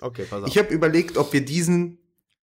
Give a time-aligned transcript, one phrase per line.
[0.00, 0.48] Okay, pass auf.
[0.48, 1.98] Ich habe überlegt, ob wir diesen,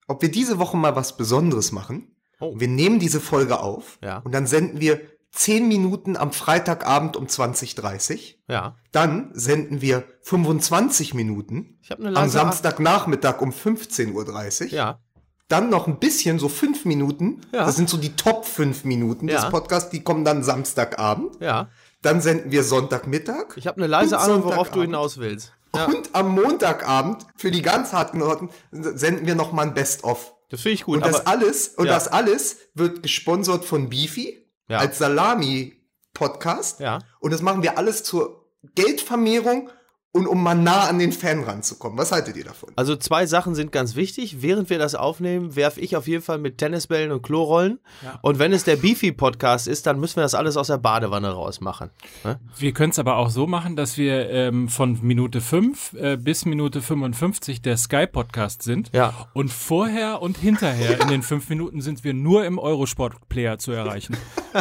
[0.07, 2.15] ob wir diese Woche mal was Besonderes machen.
[2.39, 2.53] Oh.
[2.57, 4.19] Wir nehmen diese Folge auf Ja.
[4.19, 5.01] und dann senden wir
[5.31, 8.75] 10 Minuten am Freitagabend um 20.30 ja.
[8.91, 14.69] Dann senden wir 25 Minuten am Samstagnachmittag um 15.30 Uhr.
[14.71, 14.99] Ja.
[15.47, 17.41] Dann noch ein bisschen, so fünf Minuten.
[17.53, 17.65] Ja.
[17.65, 19.41] Das sind so die Top 5 Minuten Ja.
[19.41, 21.37] des Podcasts, die kommen dann Samstagabend.
[21.39, 21.69] Ja.
[22.01, 23.55] Dann senden wir Sonntagmittag.
[23.57, 25.53] Ich habe eine leise Ahnung, worauf du hinaus willst.
[25.75, 25.85] Ja.
[25.85, 30.33] Und am Montagabend, für die ganz harten Orten, senden wir noch mal ein Best-of.
[30.49, 30.97] Das finde ich gut.
[30.97, 31.93] Und das alles, und Ja.
[31.93, 34.77] das alles wird gesponsert von Beefy Ja.
[34.79, 36.79] als Salami-Podcast.
[36.79, 36.99] Ja.
[37.19, 38.45] Und das machen wir alles zur
[38.75, 39.69] Geldvermehrung
[40.17, 41.97] und um mal nah an den Fan ranzukommen.
[41.97, 42.71] Was haltet ihr davon?
[42.75, 44.41] Also zwei Sachen sind ganz wichtig.
[44.41, 47.79] Während wir das aufnehmen, werfe ich auf jeden Fall mit Tennisbällen und Klorollen.
[48.21, 51.91] Und wenn es der Beefy-Podcast ist, dann müssen wir das alles aus der Badewanne rausmachen.
[52.23, 52.39] Ne?
[52.57, 56.45] Wir können es aber auch so machen, dass wir ähm, von Minute 5 äh, bis
[56.45, 58.89] Minute 55 der Sky-Podcast sind.
[58.93, 59.13] Ja.
[59.33, 64.17] Und vorher und hinterher in den fünf Minuten sind wir nur im Eurosport-Player zu erreichen.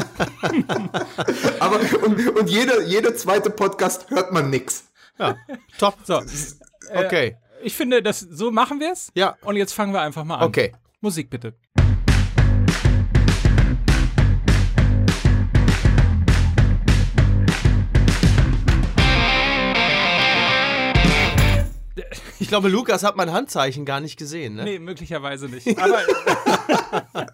[1.60, 4.84] Aber und, und jede, jede zweite Podcast hört man nix.
[5.18, 5.36] Ja,
[5.78, 5.98] top.
[6.04, 6.22] So,
[6.94, 7.36] Okay.
[7.62, 9.10] ich finde, das, so machen wir es.
[9.14, 9.36] Ja.
[9.42, 10.44] Und jetzt fangen wir einfach mal an.
[10.48, 10.72] Okay.
[11.00, 11.54] Musik bitte.
[22.38, 24.54] Ich glaube, Lukas hat mein Handzeichen gar nicht gesehen.
[24.54, 24.64] Ne?
[24.64, 25.66] Nee, möglicherweise nicht.
[25.78, 26.00] Aber,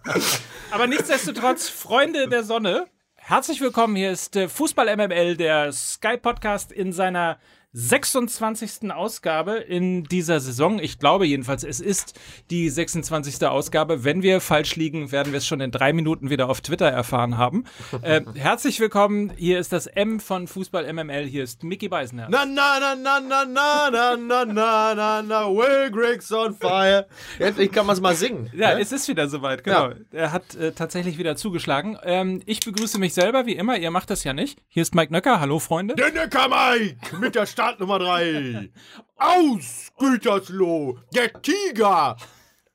[0.71, 3.95] aber nichtsdestotrotz, Freunde der Sonne, herzlich willkommen.
[3.97, 7.37] Hier ist äh, Fußball MML, der Sky Podcast in seiner
[7.75, 8.91] 26.
[8.91, 10.77] Ausgabe in dieser Saison.
[10.77, 12.13] Ich glaube jedenfalls, es ist
[12.51, 13.43] die 26.
[13.47, 14.03] Ausgabe.
[14.03, 17.39] Wenn wir falsch liegen, werden wir es schon in drei Minuten wieder auf Twitter erfahren
[17.39, 17.63] haben.
[18.03, 19.31] Äh, herzlich willkommen.
[19.37, 21.25] Hier ist das M von Fußball MML.
[21.25, 22.29] Hier ist Mickey Beisenherz.
[22.29, 27.07] Na na na na na na na na na na na Will Griggs on fire.
[27.39, 28.51] Endlich kann man es mal singen.
[28.53, 28.81] Ja, ne?
[28.81, 29.89] es ist wieder soweit, genau.
[29.89, 29.95] Ja.
[30.11, 31.97] Er hat äh, tatsächlich wieder zugeschlagen.
[32.03, 33.77] Ähm, ich begrüße mich selber, wie immer.
[33.77, 34.59] Ihr macht das ja nicht.
[34.67, 35.39] Hier ist Mike Nöcker.
[35.39, 35.95] Hallo, Freunde.
[35.95, 38.71] Der Neckar Mike mit der Startnummer 3.
[39.15, 42.17] Aus Gütersloh, der Tiger.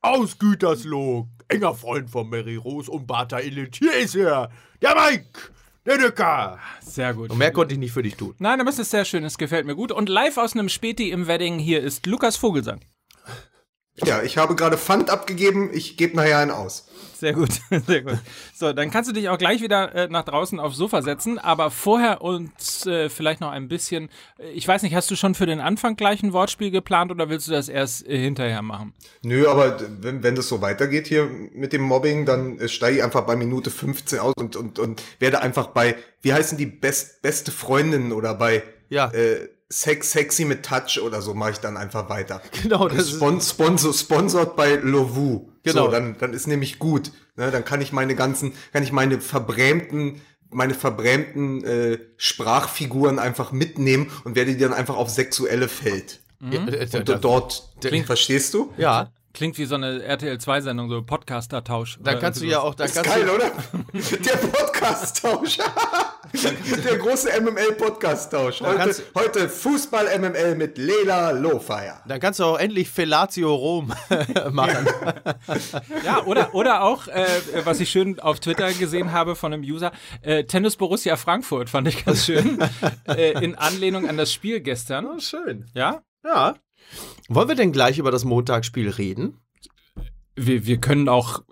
[0.01, 3.77] Aus Gütersloh, enger Freund von Mary Rose und Bata Illich.
[3.79, 4.51] Hier ist er,
[4.81, 5.53] der Mike,
[5.85, 6.59] der Neckar.
[6.81, 7.29] Sehr gut.
[7.29, 8.35] Und mehr konnte ich nicht für dich tun.
[8.39, 9.25] Nein, aber es ist sehr schön.
[9.25, 9.93] Es gefällt mir gut.
[9.93, 12.81] Und live aus einem Späti im Wedding, hier ist Lukas Vogelsang.
[14.05, 16.87] Ja, ich habe gerade Pfand abgegeben, ich gebe nachher einen aus.
[17.19, 17.51] Sehr gut,
[17.87, 18.19] sehr gut.
[18.55, 21.71] So, dann kannst du dich auch gleich wieder äh, nach draußen aufs Sofa setzen, aber
[21.73, 25.47] vorher uns äh, vielleicht noch ein bisschen, äh, ich weiß nicht, hast du schon für
[25.47, 28.95] den Anfang gleich ein Wortspiel geplant oder willst du das erst äh, hinterher machen?
[29.23, 33.03] Nö, aber wenn, wenn das so weitergeht hier mit dem Mobbing, dann äh, steige ich
[33.03, 37.23] einfach bei Minute 15 aus und, und, und werde einfach bei, wie heißen die, Best,
[37.23, 39.11] beste Freundin oder bei Ja.
[39.11, 42.41] äh, Sex, Sexy mit Touch oder so mache ich dann einfach weiter.
[42.63, 45.51] Genau, das ist, Spon Sponsor, sponsored bei Lovu.
[45.63, 45.87] Genau.
[45.87, 47.13] So, dann, dann ist nämlich gut.
[47.37, 50.21] Ne, dann kann ich meine ganzen, kann ich meine verbrämten,
[50.51, 56.21] meine verbrämten äh, Sprachfiguren einfach mitnehmen und werde die dann einfach auf sexuelle Feld.
[56.41, 57.71] ja, äh, Und da- dort,
[58.07, 58.73] verstehst du?
[58.79, 61.99] ja, Klingt wie so eine RTL-2-Sendung, so Podcaster-Tausch.
[62.03, 63.51] da kannst du ja auch, da Ist kannst geil, du, oder?
[63.93, 65.59] Der Podcast-Tausch.
[66.85, 68.63] Der große MML-Podcast-Tausch.
[68.63, 72.01] Heute, heute Fußball-MML mit Lela Lowfire.
[72.07, 73.93] dann kannst du auch endlich Fellatio Rom
[74.51, 74.87] machen.
[76.05, 77.27] Ja, oder, oder auch, äh,
[77.65, 81.87] was ich schön auf Twitter gesehen habe von einem User, äh, Tennis Borussia Frankfurt fand
[81.89, 82.59] ich ganz schön.
[83.07, 85.21] äh, in Anlehnung an das Spiel gestern.
[85.21, 85.67] Schön.
[85.75, 86.03] Ja?
[86.25, 86.55] Ja.
[87.29, 89.39] Wollen wir denn gleich über das Montagsspiel reden?
[90.37, 91.43] Wir, wir können auch,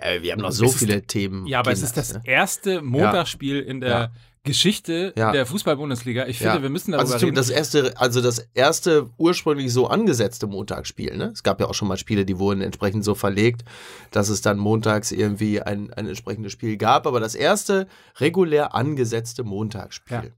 [0.00, 1.46] Äh, wir haben noch so Es ist- viele Themen.
[1.46, 2.22] ja, aber es Kinder, ist das ne?
[2.24, 4.10] erste Montagsspiel in der Ja.
[4.42, 5.32] Geschichte Ja.
[5.32, 6.26] der Fußball-Bundesliga.
[6.26, 6.62] Ich finde, Ja.
[6.62, 7.34] wir müssen darüber also reden.
[7.36, 11.16] das erste, also das erste ursprünglich so angesetzte Montagsspiel.
[11.16, 11.30] Ne?
[11.32, 13.64] Es gab ja auch schon mal Spiele, die wurden entsprechend so verlegt,
[14.12, 17.06] dass es dann montags irgendwie ein, ein entsprechendes Spiel gab.
[17.08, 17.86] Aber das erste
[18.18, 20.16] regulär angesetzte Montagsspiel.
[20.16, 20.30] Ja.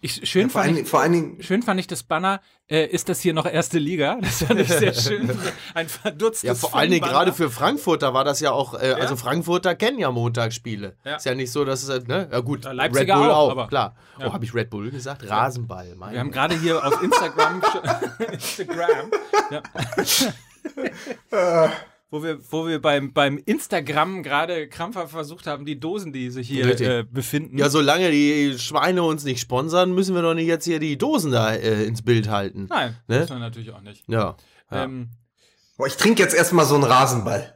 [0.00, 2.86] Ich, schön, Vor fand allen, ich, vor allen Dingen, schön fand ich das Banner, äh,
[2.86, 4.18] ist das hier noch erste Liga?
[4.22, 5.36] Das fand ich sehr schön.
[5.74, 9.16] Ein verdutztes Ja, vor allen Dingen gerade für Frankfurter war das ja auch, äh, also
[9.16, 10.96] Frankfurter kennen ja Montagsspiele.
[11.04, 11.16] Ja.
[11.16, 13.56] Ist ja nicht so, dass es, äh, ne, ja gut, Ja, Leipziger Red Bull auch,
[13.56, 13.96] auch, klar.
[14.18, 14.28] Ja.
[14.28, 15.28] Oh, habe ich Red Bull gesagt?
[15.28, 17.62] Rasenball, mein Wir haben gerade hier auf Instagram,
[18.32, 19.10] Instagram
[19.50, 19.62] ja.
[22.10, 26.48] Wo wir, wo wir beim, beim Instagram gerade krampfhaft versucht haben, die Dosen, die sich
[26.48, 27.58] hier äh, befinden.
[27.58, 31.32] Ja, solange die Schweine uns nicht sponsern, müssen wir doch nicht jetzt hier die Dosen
[31.32, 32.66] da äh, ins Bild halten.
[32.70, 33.20] Nein, Ne?
[33.20, 34.04] muss man natürlich auch nicht.
[34.08, 34.36] Ja.
[34.70, 34.84] ja.
[34.84, 35.10] Ähm,
[35.76, 37.54] boah, ich trinke jetzt erstmal so einen Rasenball.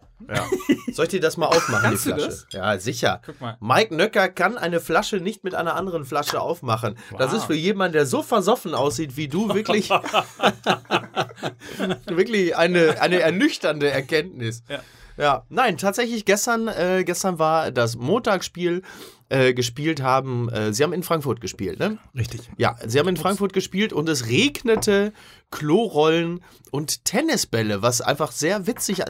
[0.92, 2.28] Soll ich dir das mal aufmachen, Kannst die du Flasche?
[2.30, 2.46] das?
[2.52, 3.20] Ja, sicher.
[3.24, 3.56] Guck mal.
[3.60, 6.96] Mike Nöcker kann eine Flasche nicht mit einer anderen Flasche aufmachen.
[7.18, 7.38] Das Wow.
[7.38, 9.90] ist für jemanden, der so versoffen aussieht wie du, wirklich,
[12.06, 14.62] wirklich eine, eine ernüchternde Erkenntnis.
[14.68, 14.80] Ja.
[15.18, 18.80] Ja, nein, tatsächlich gestern, äh, gestern war das Montagsspiel
[19.28, 20.48] äh, gespielt haben.
[20.48, 21.98] Äh, sie haben in Frankfurt gespielt, ne?
[22.16, 22.40] Richtig.
[22.56, 25.12] Ja, sie haben in Frankfurt gespielt und es regnete
[25.50, 29.02] Klorollen und Tennisbälle, was einfach sehr witzig.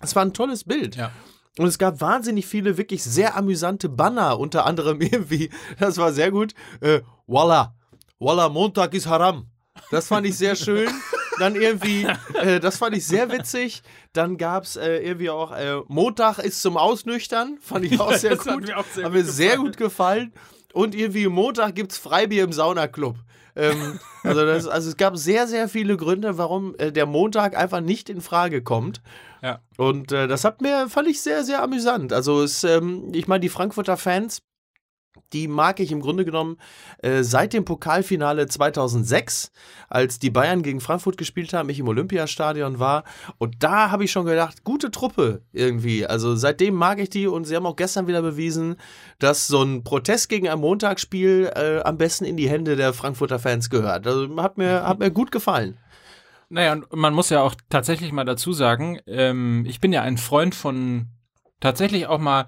[0.00, 0.96] Es war ein tolles Bild.
[0.96, 1.10] Ja.
[1.58, 6.30] Und es gab wahnsinnig viele wirklich sehr amüsante Banner, unter anderem irgendwie, das war sehr
[6.30, 7.74] gut, äh, Walla,
[8.18, 9.46] Walla, Montag ist Haram.
[9.90, 10.88] Das fand ich sehr schön.
[11.38, 12.04] Dann irgendwie,
[12.34, 13.82] äh, das fand ich sehr witzig.
[14.12, 17.58] Dann gab es äh, irgendwie auch, äh, Montag ist zum Ausnüchtern.
[17.60, 18.66] Fand ich auch sehr hat gut.
[18.66, 19.64] mir auch sehr Hat gut mir sehr gefallen.
[19.66, 20.32] gut gefallen.
[20.72, 23.16] Und irgendwie Montag gibt es Freibier im Saunaclub.
[23.54, 27.80] Ähm, also, das, also es gab sehr, sehr viele Gründe, warum äh, der Montag einfach
[27.80, 29.00] nicht in Frage kommt.
[29.42, 29.60] Ja.
[29.76, 32.12] Und äh, das hat mir, fand ich sehr, sehr amüsant.
[32.12, 34.42] Also es, ähm, ich meine, die Frankfurter Fans,
[35.32, 36.58] die mag ich im Grunde genommen
[37.02, 39.50] äh, seit dem Pokalfinale 2006,
[39.88, 43.04] als die Bayern gegen Frankfurt gespielt haben, ich im Olympiastadion war.
[43.38, 46.06] Und da habe ich schon gedacht, gute Truppe irgendwie.
[46.06, 48.76] Also seitdem mag ich die und sie haben auch gestern wieder bewiesen,
[49.18, 53.38] dass so ein Protest gegen ein Montagsspiel äh, am besten in die Hände der Frankfurter
[53.38, 54.06] Fans gehört.
[54.06, 55.78] Also hat mir, hat mir gut gefallen.
[56.50, 60.16] Naja, und man muss ja auch tatsächlich mal dazu sagen, ähm, ich bin ja ein
[60.16, 61.08] Freund von
[61.60, 62.46] tatsächlich auch mal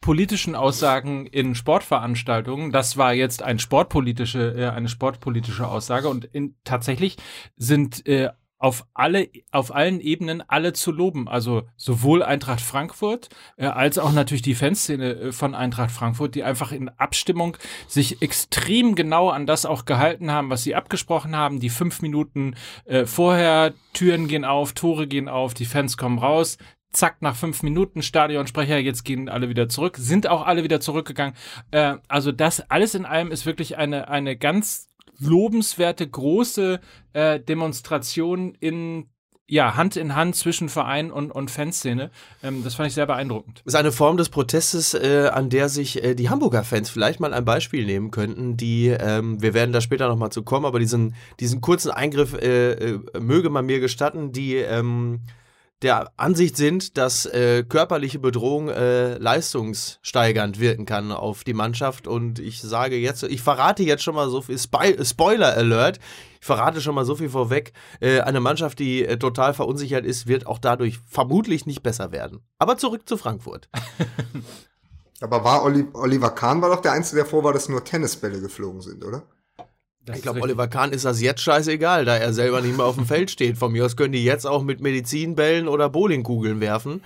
[0.00, 2.72] politischen Aussagen in Sportveranstaltungen.
[2.72, 7.16] Das war jetzt ein sportpolitische, äh, eine sportpolitische Aussage und in, tatsächlich
[7.56, 11.28] sind äh, auf alle, auf allen Ebenen alle zu loben.
[11.28, 16.42] Also sowohl Eintracht Frankfurt äh, als auch natürlich die Fanszene äh, von Eintracht Frankfurt, die
[16.42, 17.56] einfach in Abstimmung
[17.86, 21.60] sich extrem genau an das auch gehalten haben, was sie abgesprochen haben.
[21.60, 26.58] Die fünf Minuten äh, vorher, Türen gehen auf, Tore gehen auf, die Fans kommen raus.
[26.90, 31.34] Zack, nach fünf Minuten Stadionsprecher, jetzt gehen alle wieder zurück, sind auch alle wieder zurückgegangen.
[31.70, 34.87] Äh, also das alles in allem ist wirklich eine, eine ganz
[35.18, 36.80] lobenswerte, große
[37.12, 39.08] äh, Demonstration in
[39.50, 42.10] ja, Hand in Hand zwischen Verein und, und Fanszene.
[42.42, 43.62] Ähm, das fand ich sehr beeindruckend.
[43.64, 47.32] ist eine Form des Protestes, äh, an der sich äh, die Hamburger Fans vielleicht mal
[47.32, 51.14] ein Beispiel nehmen könnten, die, ähm, wir werden da später nochmal zu kommen, aber diesen,
[51.40, 55.20] diesen kurzen Eingriff äh, äh, möge man mir gestatten, die ähm,
[55.82, 62.08] der Ansicht sind, dass äh, körperliche Bedrohung äh, leistungssteigernd wirken kann auf die Mannschaft.
[62.08, 66.00] Und ich sage jetzt, ich verrate jetzt schon mal so viel, Spoiler Alert,
[66.40, 70.26] ich verrate schon mal so viel vorweg, äh, eine Mannschaft, die äh, total verunsichert ist,
[70.26, 72.40] wird auch dadurch vermutlich nicht besser werden.
[72.58, 73.68] Aber zurück zu Frankfurt.
[75.20, 78.40] Aber war Oli Oliver Kahn war doch der Einzige, der vor war, dass nur Tennisbälle
[78.40, 79.24] geflogen sind, oder?
[80.08, 80.40] Das Ich glaube.
[80.40, 83.58] Oliver Kahn ist das jetzt scheißegal, da er selber nicht mehr auf dem Feld steht.
[83.58, 87.02] Von mir aus können die jetzt auch mit Medizinbällen oder Bowlingkugeln werfen.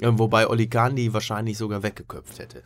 [0.00, 2.62] Ähm, Wobei Oli Kahn die wahrscheinlich sogar weggeköpft hätte.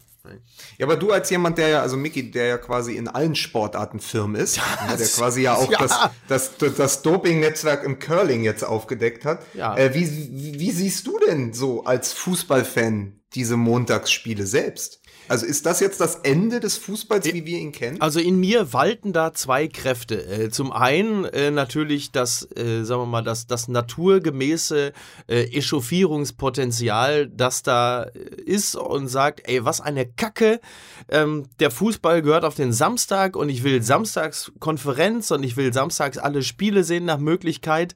[0.79, 4.00] Ja, aber du als jemand, der ja, also Mickey, der ja quasi in allen Sportarten
[4.00, 5.79] firm ist, ja, der quasi ja auch ja.
[5.79, 9.44] das, das, das Doping-Netzwerk im Curling jetzt aufgedeckt hat.
[9.55, 9.77] Ja.
[9.77, 15.00] Äh, wie, wie, wie siehst du denn so als Fußballfan diese Montagsspiele selbst?
[15.28, 18.00] Also ist das jetzt das Ende des Fußballs, wie wir ihn kennen?
[18.00, 20.25] Also in mir walten da zwei Kräfte.
[20.26, 24.93] Äh, zum einen äh, natürlich das, äh, sagen wir mal, das, das naturgemäße
[25.26, 28.02] äh, Echauffierungspotenzial, das da
[28.44, 30.61] ist und sagt, ey, was eine Kacke.
[31.08, 35.73] Ähm, der Fußball gehört auf den Samstag und ich will samstags Konferenz und ich will
[35.73, 37.94] samstags alle Spiele sehen nach Möglichkeit.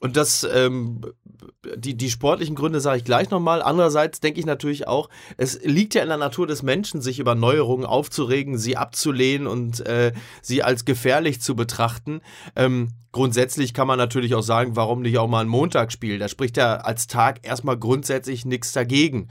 [0.00, 1.02] Und das, ähm,
[1.76, 3.62] die, die sportlichen Gründe sage ich gleich nochmal.
[3.62, 7.34] Andererseits denke ich natürlich auch, es liegt ja in der Natur des Menschen, sich über
[7.34, 10.12] Neuerungen aufzuregen, sie abzulehnen und äh,
[10.42, 12.20] sie als gefährlich zu betrachten.
[12.56, 16.18] Ähm, grundsätzlich kann man natürlich auch sagen, warum nicht auch mal ein Montagsspiel?
[16.18, 19.28] Da spricht ja als Tag erstmal grundsätzlich nichts dagegen.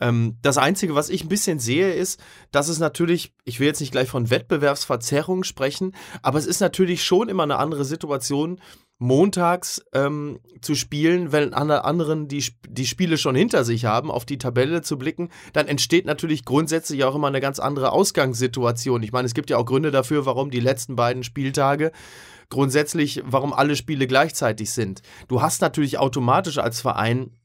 [0.00, 3.80] Ähm, das Einzige, was ich ein bisschen sehe, ist, dass es natürlich, ich will jetzt
[3.80, 8.60] nicht gleich von Wettbewerbsverzerrung sprechen, aber es ist natürlich schon immer eine andere Situation,
[8.98, 14.24] montags ähm, zu spielen, wenn alle anderen die, die Spiele schon hinter sich haben, auf
[14.24, 19.02] die Tabelle zu blicken, dann entsteht natürlich grundsätzlich auch immer eine ganz andere Ausgangssituation.
[19.02, 21.92] Ich meine, es gibt ja auch Gründe dafür, warum die letzten beiden Spieltage
[22.48, 25.02] grundsätzlich, warum alle Spiele gleichzeitig sind.
[25.28, 27.35] Du hast natürlich automatisch als Verein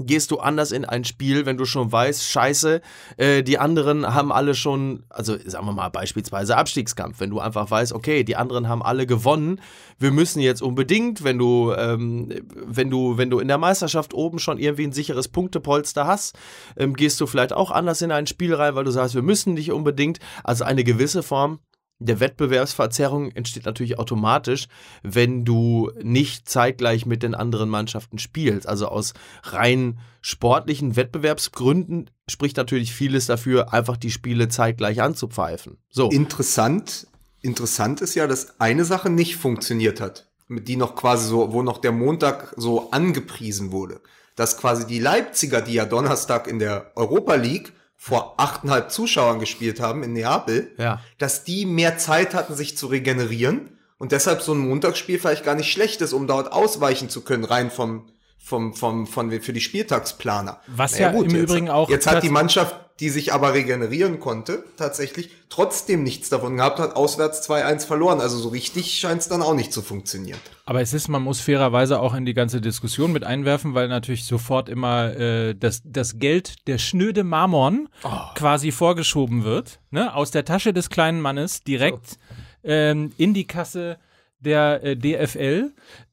[0.00, 2.80] gehst du anders in ein Spiel, wenn du schon weißt, scheiße,
[3.16, 7.70] äh, die anderen haben alle schon, also sagen wir mal beispielsweise Abstiegskampf, wenn du einfach
[7.70, 9.60] weißt, okay, die anderen haben alle gewonnen,
[9.98, 14.38] wir müssen jetzt unbedingt, wenn du, ähm, wenn du, wenn du in der Meisterschaft oben
[14.38, 16.36] schon irgendwie ein sicheres Punktepolster hast,
[16.76, 19.54] ähm, gehst du vielleicht auch anders in ein Spiel rein, weil du sagst, wir müssen
[19.54, 21.60] nicht unbedingt, also eine gewisse Form
[21.98, 24.68] der Wettbewerbsverzerrung entsteht natürlich automatisch,
[25.02, 28.68] wenn du nicht zeitgleich mit den anderen Mannschaften spielst.
[28.68, 35.78] Also aus rein sportlichen Wettbewerbsgründen spricht natürlich vieles dafür, einfach die Spiele zeitgleich anzupfeifen.
[35.90, 36.10] So.
[36.10, 37.06] Interessant,
[37.40, 41.62] interessant ist ja, dass eine Sache nicht funktioniert hat, mit die noch quasi so, wo
[41.62, 44.00] noch der Montag so angepriesen wurde.
[44.34, 49.80] Dass quasi die Leipziger, die ja Donnerstag in der Europa League vor achteinhalb Zuschauern gespielt
[49.80, 51.00] haben in Neapel, Ja.
[51.18, 55.54] dass die mehr Zeit hatten, sich zu regenerieren und deshalb so ein Montagsspiel vielleicht gar
[55.54, 59.60] nicht schlecht ist, um dort ausweichen zu können, rein vom, vom, vom, von, für die
[59.60, 60.60] Spieltagsplaner.
[60.68, 64.64] Was ja im jetzt, Übrigen auch Jetzt hat die Mannschaft, die sich aber regenerieren konnte,
[64.76, 68.20] tatsächlich trotzdem nichts davon gehabt, hat auswärts 2-1 verloren.
[68.20, 70.38] Also so richtig scheint es dann auch nicht zu funktionieren.
[70.64, 74.24] Aber es ist, man muss fairerweise auch in die ganze Diskussion mit einwerfen, weil natürlich
[74.24, 77.88] sofort immer äh, das, das Geld der schnöde Marmon
[78.34, 80.14] quasi vorgeschoben wird, ne?
[80.14, 82.18] aus der Tasche des kleinen Mannes direkt
[82.64, 83.98] ähm, in die Kasse
[84.40, 85.72] der äh, DFL.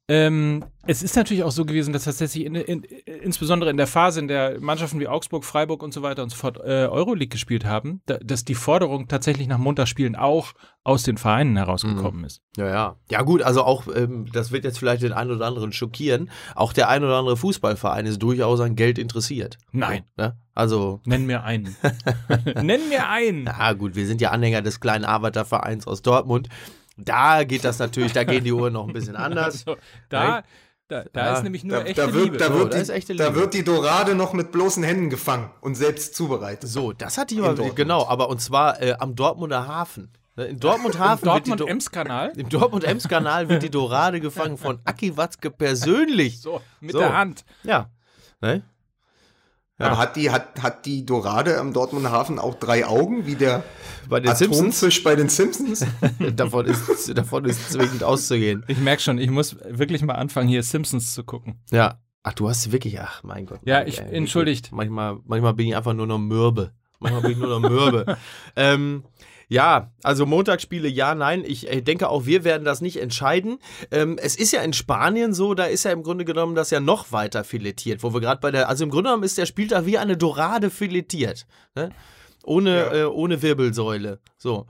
[0.10, 4.20] Ähm, es ist natürlich auch so gewesen, dass tatsächlich in, in, insbesondere in der Phase,
[4.20, 7.64] in der Mannschaften wie Augsburg, Freiburg und so weiter und so fort äh, Euroleague gespielt
[7.64, 12.42] haben, da, dass die Forderung tatsächlich nach Montagsspielen auch aus den Vereinen herausgekommen ist.
[12.58, 12.96] Ja, ja.
[13.10, 16.30] Ja, gut, also auch, ähm, das wird jetzt vielleicht den einen oder anderen schockieren.
[16.54, 19.58] Auch der ein oder andere Fußballverein ist durchaus an Geld interessiert.
[19.72, 20.04] Nein.
[20.18, 20.38] Ne?
[20.54, 21.78] Also, Nenn mir einen.
[22.62, 23.46] Nenn mir einen.
[23.46, 26.50] na gut, wir sind ja Anhänger des kleinen Arbeitervereins aus Dortmund.
[26.98, 29.62] Da geht das natürlich, da gehen die Uhren noch ein bisschen anders.
[29.66, 29.76] So,
[30.10, 30.44] da
[30.90, 32.38] da, da Ja, ist nämlich nur Da, echte da, wird, Liebe.
[32.38, 33.36] da, So, wird da die, ist echte da Liebe.
[33.40, 36.70] wird die Dorade noch mit bloßen Händen gefangen und selbst zubereitet.
[36.70, 37.76] So, das hat die Dortmund.
[37.76, 40.12] genau, aber und zwar äh, am Dortmunder Hafen.
[40.36, 42.34] Ne, In Dortmund Hafen wird die Do- Dortmund-Ems-Kanal.
[42.36, 46.42] im Dortmund-Ems-Kanal wird die Dorade gefangen von Aki Watzke persönlich.
[46.42, 47.00] So, mit So.
[47.00, 47.46] der Hand.
[47.64, 47.90] Ja.
[48.42, 48.62] Ne?
[49.80, 53.64] Aber hat die, hat, hat die Dorade am Dortmunder Hafen auch drei Augen, wie der
[54.08, 55.86] Bei den Simpsons, Atomfisch bei den Simpsons?
[56.36, 58.64] davon ist, davon ist zwingend auszugehen.
[58.68, 61.60] Ich merke schon, ich muss wirklich mal anfangen, hier Simpsons zu gucken.
[61.72, 62.00] Ja.
[62.22, 63.60] Ach, du hast wirklich, ach mein Gott.
[63.66, 64.72] Ja, ich- ey, entschuldigt.
[64.72, 66.72] Manchmal, manchmal bin ich einfach nur noch mürbe.
[67.00, 68.18] Manchmal bin ich nur noch mürbe.
[68.56, 69.04] ähm,
[69.50, 71.44] ja, also Montagsspiele, ja, nein.
[71.46, 73.60] Ich äh, denke auch, wir werden das nicht entscheiden.
[73.92, 76.80] Ähm, es ist ja in Spanien so, da ist ja im Grunde genommen das ja
[76.80, 79.86] noch weiter filetiert, wo wir gerade bei der, also im Grunde genommen ist der Spieltag
[79.86, 81.46] wie eine Dorade filetiert.
[81.76, 81.92] Ne?
[82.44, 82.94] Ohne, Ja.
[82.94, 84.20] äh, ohne Wirbelsäule.
[84.38, 84.68] So.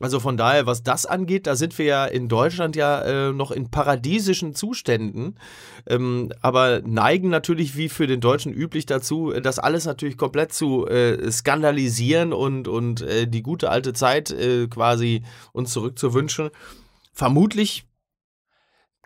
[0.00, 3.50] Also von daher, was das angeht, da sind wir ja in Deutschland ja äh, noch
[3.50, 5.38] in paradiesischen Zuständen,
[5.86, 10.54] ähm, aber neigen natürlich wie für den Deutschen üblich dazu, äh, das alles natürlich komplett
[10.54, 16.48] zu äh, skandalisieren und, und äh, die gute alte Zeit äh, quasi uns zurückzuwünschen.
[17.12, 17.84] Vermutlich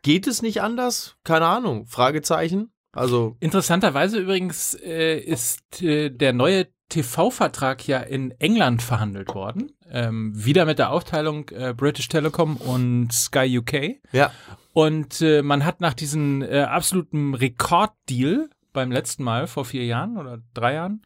[0.03, 2.71] geht es nicht anders, keine Ahnung, Fragezeichen.
[2.93, 9.73] Also Interessanterweise übrigens äh, ist äh, der neue TV-Vertrag ja in England verhandelt worden.
[9.91, 13.97] Ähm, wieder mit der Aufteilung äh, British Telecom und Sky UK.
[14.13, 14.33] ja,
[14.73, 20.17] Und äh, man hat nach diesem äh, absoluten Rekorddeal beim letzten Mal vor vier Jahren
[20.17, 21.03] oder drei Jahren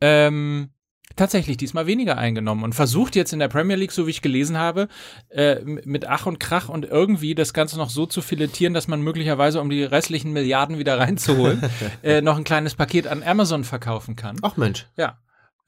[0.00, 0.70] ähm,
[1.16, 4.56] tatsächlich diesmal weniger eingenommen und versucht jetzt in der Premier League, so wie ich gelesen
[4.56, 4.88] habe,
[5.28, 9.02] äh, mit Ach und Krach und irgendwie das Ganze noch so zu filetieren, dass man
[9.02, 11.62] möglicherweise, um die restlichen Milliarden wieder reinzuholen,
[12.02, 14.36] äh, noch ein kleines Paket an Amazon verkaufen kann.
[14.42, 15.18] ach Mensch, Ja.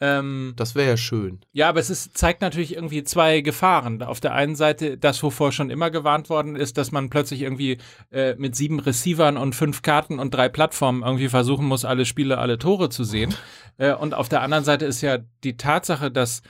[0.02, 1.38] Ähm, das wäre ja schön.
[1.52, 4.02] ja, aber es ist, zeigt natürlich irgendwie zwei Gefahren.
[4.02, 7.78] Auf der einen Seite das, wovor schon immer gewarnt worden ist, dass man plötzlich irgendwie
[8.10, 12.38] äh, mit sieben Receivern und fünf Karten und drei Plattformen irgendwie versuchen muss, alle Spiele,
[12.38, 13.32] alle Tore zu sehen.
[13.78, 16.42] Äh, und auf der anderen Seite ist ja die Tatsache, dass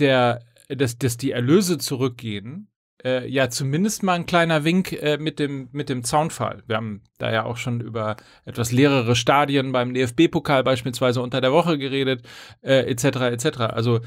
[0.00, 2.67] der, dass, dass die Erlöse zurückgehen,
[3.04, 6.62] äh, ja zumindest mal ein kleiner Wink äh, mit dem mit dem Zaunfall.
[6.66, 11.52] Wir haben da ja auch schon über etwas leerere Stadien beim DFB-Pokal beispielsweise unter der
[11.52, 12.22] Woche geredet,
[12.62, 13.04] äh, etc.
[13.32, 13.58] etc.
[13.60, 14.00] Also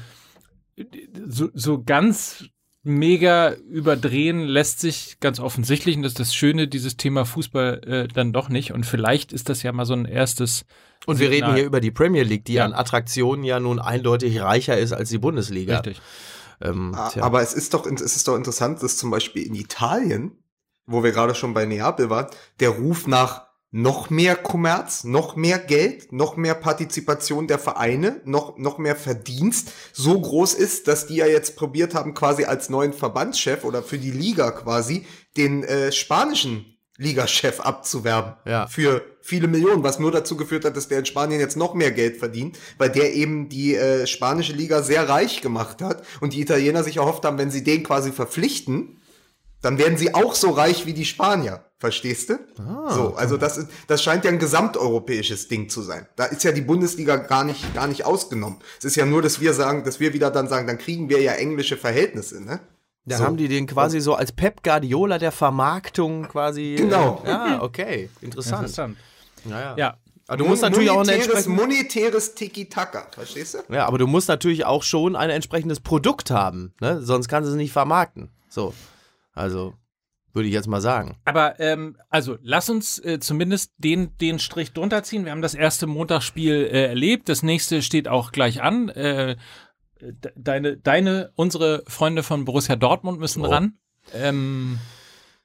[1.26, 2.44] so, so ganz
[2.84, 8.08] mega überdrehen lässt sich ganz offensichtlich, und das ist das Schöne, dieses Thema Fußball äh,
[8.08, 8.72] dann doch nicht.
[8.72, 10.64] Und vielleicht ist das ja mal so ein erstes.
[11.06, 12.64] Und wir reden hier über die Premier League, die Ja.
[12.64, 15.76] an Attraktionen ja nun eindeutig reicher ist als die Bundesliga.
[15.76, 16.00] Richtig.
[16.62, 16.94] Ähm.
[16.94, 20.42] Aber es ist doch, es ist doch interessant, dass zum Beispiel in Italien,
[20.86, 22.26] wo wir gerade schon bei Neapel waren,
[22.60, 28.58] der Ruf nach noch mehr Kommerz, noch mehr Geld, noch mehr Partizipation der Vereine, noch,
[28.58, 32.92] noch mehr Verdienst so groß ist, dass die ja jetzt probiert haben, quasi als neuen
[32.92, 35.06] Verbandschef oder für die Liga quasi
[35.38, 38.34] den äh, spanischen Ligachef abzuwerben.
[38.44, 38.66] Ja.
[38.66, 41.92] Für viele Millionen, was nur dazu geführt hat, dass der in Spanien jetzt noch mehr
[41.92, 46.40] Geld verdient, weil der eben die äh, spanische Liga sehr reich gemacht hat und die
[46.40, 48.98] Italiener sich erhofft haben, wenn sie den quasi verpflichten,
[49.62, 51.64] dann werden sie auch so reich wie die Spanier.
[51.78, 52.38] Verstehst du?
[52.90, 56.06] so, also das, ist, das scheint ja ein gesamteuropäisches Ding zu sein.
[56.14, 58.58] Da ist ja die Bundesliga gar nicht, gar nicht ausgenommen.
[58.78, 61.20] Es ist ja nur, dass wir sagen, dass wir wieder dann sagen, dann kriegen wir
[61.20, 62.60] ja englische Verhältnisse, ne?
[63.04, 63.24] Dann So.
[63.24, 66.76] haben die den quasi so als Pep Guardiola der Vermarktung quasi.
[66.78, 67.20] Genau.
[67.24, 68.10] Äh, ja, okay.
[68.20, 68.62] Interessant.
[68.62, 68.96] Interessant.
[69.44, 69.74] Naja.
[69.78, 69.96] Ja.
[70.28, 71.62] Aber du musst natürlich auch eine monetäres, entsprechende.
[71.62, 73.74] monetäres Tiki-Taka, verstehst du?
[73.74, 77.02] Ja, aber du musst natürlich auch schon ein entsprechendes Produkt haben, ne?
[77.02, 78.30] Sonst kannst du es nicht vermarkten.
[78.48, 78.72] So.
[79.34, 79.74] Also,
[80.32, 81.18] würde ich jetzt mal sagen.
[81.24, 85.24] Aber ähm, also lass uns äh, zumindest den, den Strich drunter ziehen.
[85.24, 87.28] Wir haben das erste Montagsspiel äh, erlebt.
[87.28, 88.88] Das nächste steht auch gleich an.
[88.90, 89.36] Äh,
[90.00, 93.48] de- deine, deine, unsere Freunde von Borussia Dortmund müssen Oh.
[93.50, 93.76] ran.
[94.14, 94.78] Ähm,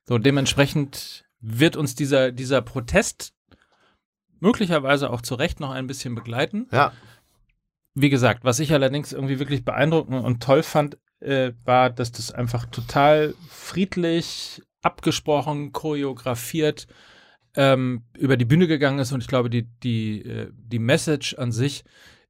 [0.06, 3.34] so dementsprechend wird uns dieser, dieser Protest
[4.40, 6.68] möglicherweise auch zu Recht noch ein bisschen begleiten.
[6.72, 6.92] Ja.
[7.94, 12.32] Wie gesagt, was ich allerdings irgendwie wirklich beeindruckend und toll fand, äh, war, dass das
[12.32, 16.88] einfach total friedlich, abgesprochen, choreografiert
[17.56, 21.52] ähm, über die Bühne gegangen ist und ich glaube, die, die, äh, die Message an
[21.52, 21.84] sich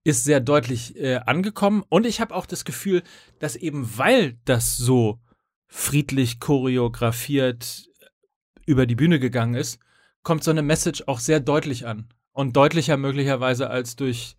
[0.03, 3.03] ist sehr deutlich äh, angekommen und ich habe auch das Gefühl,
[3.39, 5.19] dass eben weil das so
[5.67, 7.89] friedlich choreografiert
[8.65, 9.79] über die Bühne gegangen ist,
[10.27, 14.36] kommt so eine Message auch sehr deutlich an und deutlicher möglicherweise als durch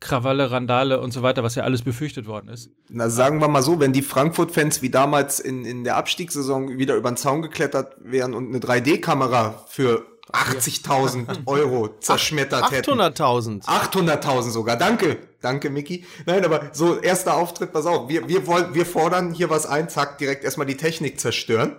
[0.00, 2.70] Krawalle, Randale und so weiter, was ja alles befürchtet worden ist.
[2.88, 6.94] Na, sagen wir mal so, wenn die Frankfurt-Fans wie damals in, in der Abstiegssaison wieder
[6.94, 12.98] über den Zaun geklettert wären und eine 3D-Kamera für 80.000 Euro zerschmettert hätten.
[12.98, 13.64] 800.000.
[13.66, 14.78] 800.000 sogar.
[14.78, 15.18] Danke.
[15.42, 16.06] Danke, Micky.
[16.24, 18.08] Nein, aber so erster Auftritt, pass auf.
[18.08, 21.76] Wir, wir, wollen, wir fordern hier was ein, zack, direkt erstmal die Technik zerstören.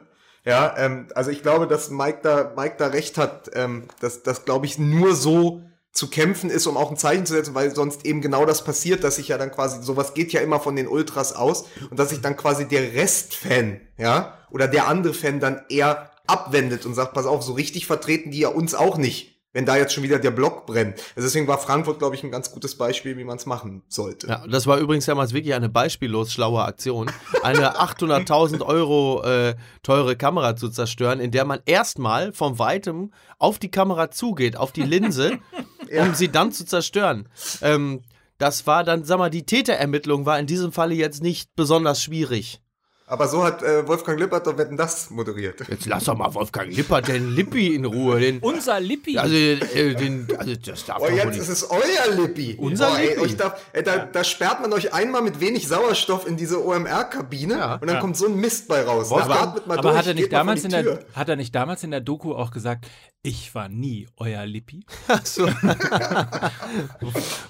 [0.48, 4.46] Ja, ähm, also ich glaube, dass Mike da, Mike da recht hat, ähm, dass das,
[4.46, 5.62] glaube ich, nur so
[5.92, 9.04] zu kämpfen ist, um auch ein Zeichen zu setzen, weil sonst eben genau das passiert,
[9.04, 12.12] dass sich ja dann quasi, sowas geht ja immer von den Ultras aus und dass
[12.12, 17.13] sich dann quasi der Restfan, ja, oder der andere Fan dann eher abwendet und sagt,
[17.13, 20.20] pass auf, so richtig vertreten die ja uns auch nicht, wenn da jetzt schon wieder
[20.20, 21.00] der Block brennt.
[21.16, 24.28] Also deswegen war Frankfurt, glaube ich, ein ganz gutes Beispiel, wie man es machen sollte.
[24.28, 27.10] Ja, das war übrigens damals wirklich eine beispiellos schlaue Aktion.
[27.42, 33.58] Eine 800.000 Euro äh, teure Kamera zu zerstören, in der man erstmal von weitem auf
[33.58, 35.40] die Kamera zugeht, auf die Linse,
[36.02, 37.28] um sie dann zu zerstören.
[37.64, 38.04] Ähm,
[38.38, 42.62] das war dann, sag mal, die Täterermittlung war in diesem Falle jetzt nicht besonders schwierig.
[43.10, 45.62] Aber so hat äh, Wolfgang Lippert doch Wetten das moderiert.
[45.70, 48.20] Jetzt lass doch mal Wolfgang Lippert den Lippi in Ruhe.
[48.20, 49.18] Den, Unser Lippi.
[49.18, 51.38] also, äh, den, also das darf Oh, jetzt nicht.
[51.38, 52.56] ist es euer Lippi.
[52.60, 53.20] Unser Boah, ey, Lippi.
[53.22, 57.58] euch darf, ey, da, da sperrt man euch einmal mit wenig Sauerstoff in diese OMR-Kabine
[57.58, 57.74] Ja.
[57.75, 58.01] und dann Ja.
[58.01, 59.10] kommt so ein Mist bei raus.
[59.14, 61.00] Aber- durch, hat er nicht damals in der Tür.
[61.14, 62.88] hat er nicht damals in der Doku auch gesagt,
[63.24, 64.86] ich war nie euer Lippi?
[65.08, 65.48] Ach so.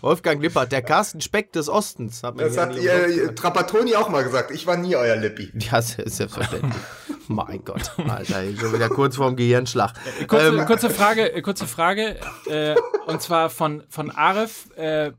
[0.02, 2.24] Wolfgang Lippert, der Carsten Speck des Ostens.
[2.24, 4.52] Hat man Das hat ihr, Trapattoni auch mal gesagt.
[4.52, 5.47] Ich war nie euer Lippi.
[5.60, 6.74] Ja, se- selbstverständlich.
[7.28, 9.94] mein Gott, Alter, ich bin schon wieder kurz vorm Gehirnschlag.
[10.28, 12.76] Kurze, Ähm, kurze Frage, äh, kurze Frage, äh,
[13.08, 15.12] und zwar von, von Arif äh,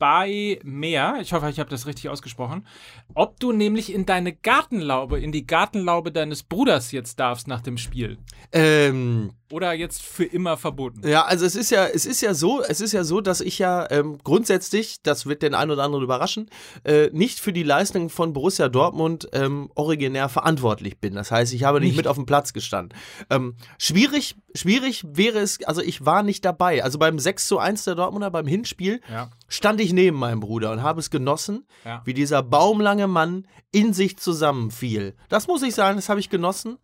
[0.00, 2.66] Babai Mehr, ich hoffe, ich habe das richtig ausgesprochen,
[3.14, 7.76] ob du nämlich in deine Gartenlaube, in die Gartenlaube deines Bruders jetzt darfst nach dem
[7.76, 8.18] Spiel.
[8.52, 11.06] ähm, Oder jetzt für immer verboten.
[11.06, 13.58] ja, also es ist ja, es ist ja so, es ist ja so, dass ich
[13.58, 16.48] ja ähm, grundsätzlich, das wird den einen oder anderen überraschen,
[16.84, 21.14] äh, nicht für die Leistung von Borussia Dortmund ähm, originär verantwortlich bin.
[21.14, 21.96] Das heißt, ich habe nicht, Nicht?
[21.98, 22.96] mit auf dem Platz gestanden.
[23.28, 26.82] Ähm, schwierig, schwierig wäre es, also ich war nicht dabei.
[26.82, 29.30] Also beim 6 zu 1 der Dortmunder, beim Hinspiel, Ja.
[29.48, 32.02] stand ich neben meinem Bruder und habe es genossen, Ja.
[32.04, 35.14] wie dieser baumlange Mann in sich zusammenfiel.
[35.28, 36.78] Das muss ich sagen, das habe ich genossen.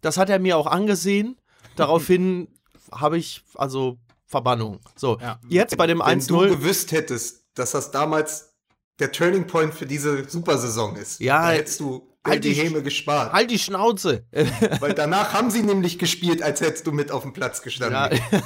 [0.00, 1.36] Das hat er mir auch angesehen.
[1.76, 2.48] Daraufhin
[2.92, 4.80] habe ich also Verbannung.
[4.96, 5.38] So, Ja.
[5.48, 6.48] jetzt bei dem Wenn du 1-0.
[6.50, 8.54] gewusst hättest, dass das damals
[8.98, 13.32] der Turning Point für diese Supersaison ist, Ja, da hättest du halt die Häme gespart.
[13.32, 14.24] Halt die Schnauze.
[14.80, 18.20] Weil danach haben sie nämlich gespielt, als hättest du mit auf dem Platz gestanden.
[18.32, 18.38] Ja.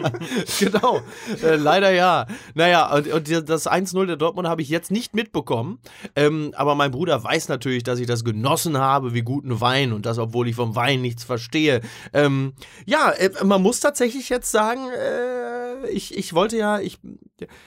[0.58, 1.00] genau.
[1.42, 2.26] Äh, leider ja.
[2.54, 5.80] Naja, und, und das 1-0 der Dortmund habe ich jetzt nicht mitbekommen.
[6.16, 10.06] Ähm, aber mein Bruder weiß natürlich, dass ich das genossen habe wie guten Wein und
[10.06, 11.80] das, obwohl ich vom Wein nichts verstehe.
[12.12, 12.54] Ähm,
[12.86, 16.98] ja, äh, man muss tatsächlich jetzt sagen, äh, ich, ich wollte ja, ich,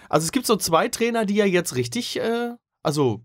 [0.10, 3.24] also es gibt so zwei Trainer, die ja jetzt richtig, äh, also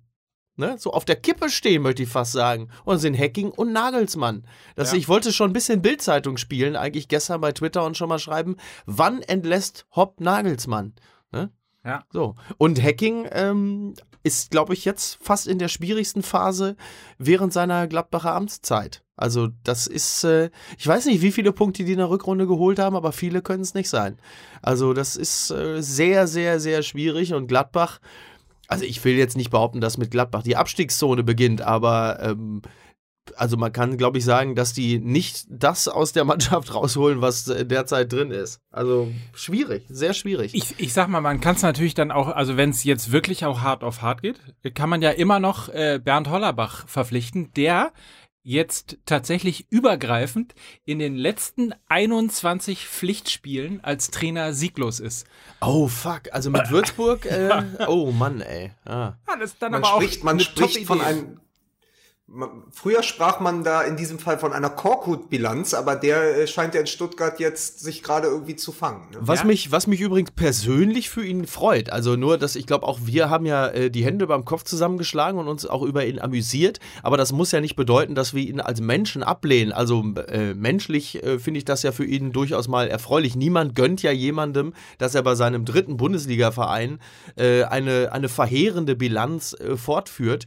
[0.59, 2.69] Ne, so auf der Kippe stehen, möchte ich fast sagen.
[2.85, 4.45] Und sind Hacking und Nagelsmann.
[4.75, 4.99] Das, Ja.
[4.99, 8.57] Ich wollte schon ein bisschen Bildzeitung spielen, eigentlich gestern bei Twitter und schon mal schreiben,
[8.85, 10.95] wann entlässt Hopp Nagelsmann?
[11.31, 11.53] Ne?
[11.85, 12.03] Ja.
[12.13, 12.35] So.
[12.57, 13.95] Und Hacking ähm,
[14.25, 16.75] ist, glaube ich, jetzt fast in der schwierigsten Phase
[17.19, 19.05] während seiner Gladbacher Amtszeit.
[19.15, 22.81] Also, das ist, äh, ich weiß nicht, wie viele Punkte die in der Rückrunde geholt
[22.81, 24.19] haben, aber viele können es nicht sein.
[24.61, 28.01] Also, das ist äh, sehr, sehr, sehr schwierig und Gladbach,
[28.69, 32.63] also ich will jetzt nicht behaupten, dass mit Gladbach die Abstiegszone beginnt, aber ähm,
[33.37, 37.45] also man kann, glaube ich, sagen, dass die nicht das aus der Mannschaft rausholen, was
[37.45, 38.61] derzeit drin ist.
[38.71, 40.55] Also schwierig, sehr schwierig.
[40.55, 43.45] Ich, ich sag mal, man kann es natürlich dann auch, also wenn es jetzt wirklich
[43.45, 44.41] auch hart auf hart geht,
[44.75, 47.93] kann man ja immer noch äh, Bernd Hollerbach verpflichten, der
[48.49, 50.55] jetzt tatsächlich übergreifend
[50.87, 55.27] in den letzten 21 Pflichtspielen als Trainer sieglos ist.
[55.61, 58.73] Oh fuck, also mit Würzburg, äh, oh Mann, ey.
[58.87, 59.13] Ah.
[59.29, 61.41] Ja, das ist dann Man aber spricht, auch man spricht von einem.
[62.31, 66.75] Man- Früher sprach man da in diesem Fall von einer Korkut-Bilanz, aber der äh, scheint
[66.75, 69.09] ja in Stuttgart jetzt sich gerade irgendwie zu fangen.
[69.13, 69.19] Ne?
[69.21, 69.45] Was, Ja.
[69.47, 73.31] mich, was mich übrigens persönlich für ihn freut, also nur, dass ich glaube, auch wir
[73.31, 77.17] haben ja äh, die Hände beim Kopf zusammengeschlagen und uns auch über ihn amüsiert, aber
[77.17, 79.73] das muss ja nicht bedeuten, dass wir ihn als Menschen ablehnen.
[79.73, 83.37] Also äh, menschlich äh, finde ich das ja für ihn durchaus mal erfreulich.
[83.37, 86.99] Niemand gönnt ja jemandem, dass er bei seinem dritten Bundesliga-Verein
[87.37, 90.47] äh, eine, eine verheerende Bilanz äh, fortführt.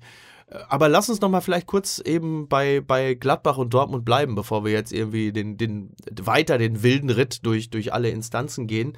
[0.68, 4.66] Aber lass uns noch mal vielleicht kurz eben bei, bei Gladbach und Dortmund bleiben, bevor
[4.66, 8.98] wir jetzt irgendwie den, den, weiter den wilden Ritt durch, durch alle Instanzen gehen.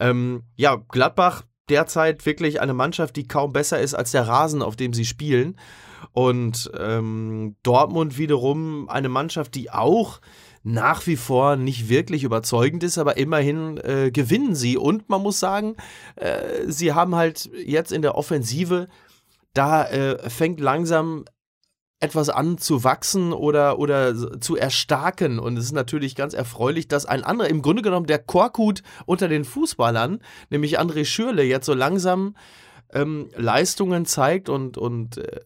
[0.00, 4.76] Ähm, ja, Gladbach derzeit wirklich eine Mannschaft, die kaum besser ist als der Rasen, auf
[4.76, 5.58] dem sie spielen.
[6.12, 10.20] Und ähm, Dortmund wiederum eine Mannschaft, die auch
[10.62, 14.78] nach wie vor nicht wirklich überzeugend ist, aber immerhin äh, gewinnen sie.
[14.78, 15.76] Und man muss sagen,
[16.16, 18.88] äh, sie haben halt jetzt in der Offensive
[19.54, 21.24] da äh, fängt langsam
[22.00, 25.38] etwas an zu wachsen oder, oder zu erstarken.
[25.38, 29.28] Und es ist natürlich ganz erfreulich, dass ein anderer, im Grunde genommen der Korkut unter
[29.28, 30.18] den Fußballern,
[30.50, 32.36] nämlich André Schürle, jetzt so langsam
[32.92, 35.40] ähm, Leistungen zeigt und, und äh,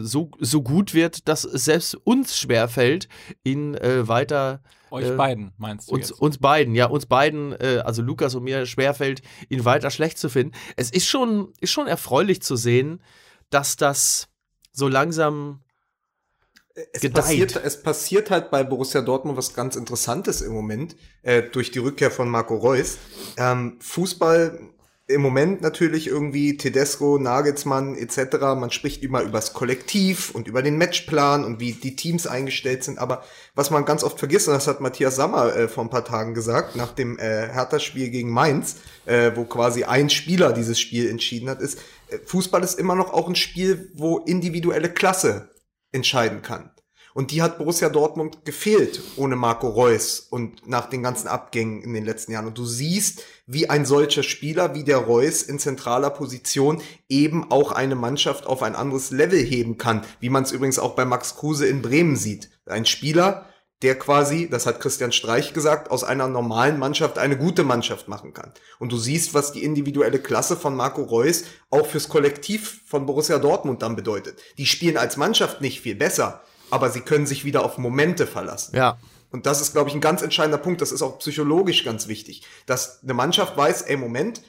[0.00, 3.08] so, so gut wird, dass es selbst uns schwerfällt,
[3.44, 4.60] ihn äh, weiter
[4.90, 6.20] Euch äh, beiden, meinst du uns, jetzt?
[6.20, 10.28] uns beiden, ja, uns beiden, äh, also Lukas und mir, schwerfällt, ihn weiter schlecht zu
[10.28, 10.54] finden.
[10.76, 13.00] Es ist schon, ist schon erfreulich zu sehen,
[13.52, 14.28] dass das
[14.72, 15.60] so langsam
[16.74, 17.14] Es gedeiht.
[17.14, 21.78] passiert, es passiert halt bei Borussia Dortmund was ganz Interessantes im Moment, äh, durch die
[21.78, 22.98] Rückkehr von Marco Reus.
[23.36, 24.58] Ähm, Fußball
[25.12, 28.36] im Moment natürlich irgendwie Tedesco, Nagelsmann etc.
[28.56, 32.84] Man spricht immer über das Kollektiv und über den Matchplan und wie die Teams eingestellt
[32.84, 32.98] sind.
[32.98, 33.22] Aber
[33.54, 36.34] was man ganz oft vergisst, und das hat Matthias Sammer äh, vor ein paar Tagen
[36.34, 41.48] gesagt, nach dem äh, Hertha-Spiel gegen Mainz, äh, wo quasi ein Spieler dieses Spiel entschieden
[41.48, 45.50] hat, ist, äh, Fußball ist immer noch auch ein Spiel, wo individuelle Klasse
[45.92, 46.70] entscheiden kann.
[47.14, 51.92] Und die hat Borussia Dortmund gefehlt ohne Marco Reus und nach den ganzen Abgängen in
[51.92, 52.46] den letzten Jahren.
[52.46, 57.72] Und du siehst, wie ein solcher Spieler wie der Reus in zentraler Position eben auch
[57.72, 61.36] eine Mannschaft auf ein anderes Level heben kann, wie man es übrigens auch bei Max
[61.36, 62.50] Kruse in Bremen sieht.
[62.66, 63.46] Ein Spieler,
[63.82, 68.32] der quasi, das hat Christian Streich gesagt, aus einer normalen Mannschaft eine gute Mannschaft machen
[68.32, 68.52] kann.
[68.78, 73.38] Und du siehst, was die individuelle Klasse von Marco Reus auch fürs Kollektiv von Borussia
[73.38, 74.40] Dortmund dann bedeutet.
[74.56, 78.74] Die spielen als Mannschaft nicht viel besser, aber sie können sich wieder auf Momente verlassen.
[78.74, 78.98] Ja.
[79.30, 80.80] Und das ist, glaube ich, ein ganz entscheidender Punkt.
[80.80, 84.42] Das ist auch psychologisch ganz wichtig, dass eine Mannschaft weiß, ey, Moment,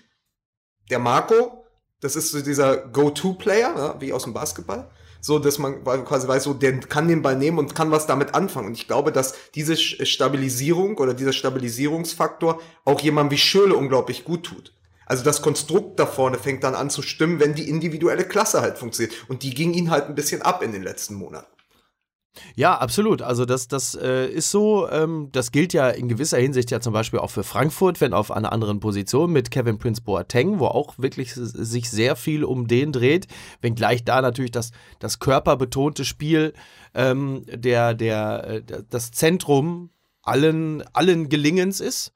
[0.89, 1.65] der Marco,
[1.99, 4.89] das ist so dieser Go-To-Player, ja, wie aus dem Basketball.
[5.19, 8.35] So, dass man quasi weiß, so, der kann den Ball nehmen und kann was damit
[8.35, 8.67] anfangen.
[8.67, 14.25] Und ich glaube, dass diese Sch- Stabilisierung oder dieser Stabilisierungsfaktor auch jemandem wie Schöle unglaublich
[14.25, 14.73] gut tut.
[15.05, 18.77] Also das Konstrukt da vorne fängt dann an zu stimmen, wenn die individuelle Klasse halt
[18.77, 19.13] funktioniert.
[19.29, 21.47] Und die ging ihn halt ein bisschen ab in den letzten Monaten.
[22.55, 23.21] Ja, absolut.
[23.21, 26.93] Also das, das äh, ist so, ähm, das gilt ja in gewisser Hinsicht ja zum
[26.93, 30.95] Beispiel auch für Frankfurt, wenn auf einer anderen Position mit Kevin Prince Boateng, wo auch
[30.97, 33.27] wirklich sich sehr viel um den dreht,
[33.61, 36.53] wenngleich da natürlich das, das körperbetonte Spiel
[36.95, 39.91] ähm, der, der, äh, das Zentrum
[40.23, 42.13] allen, allen Gelingens ist.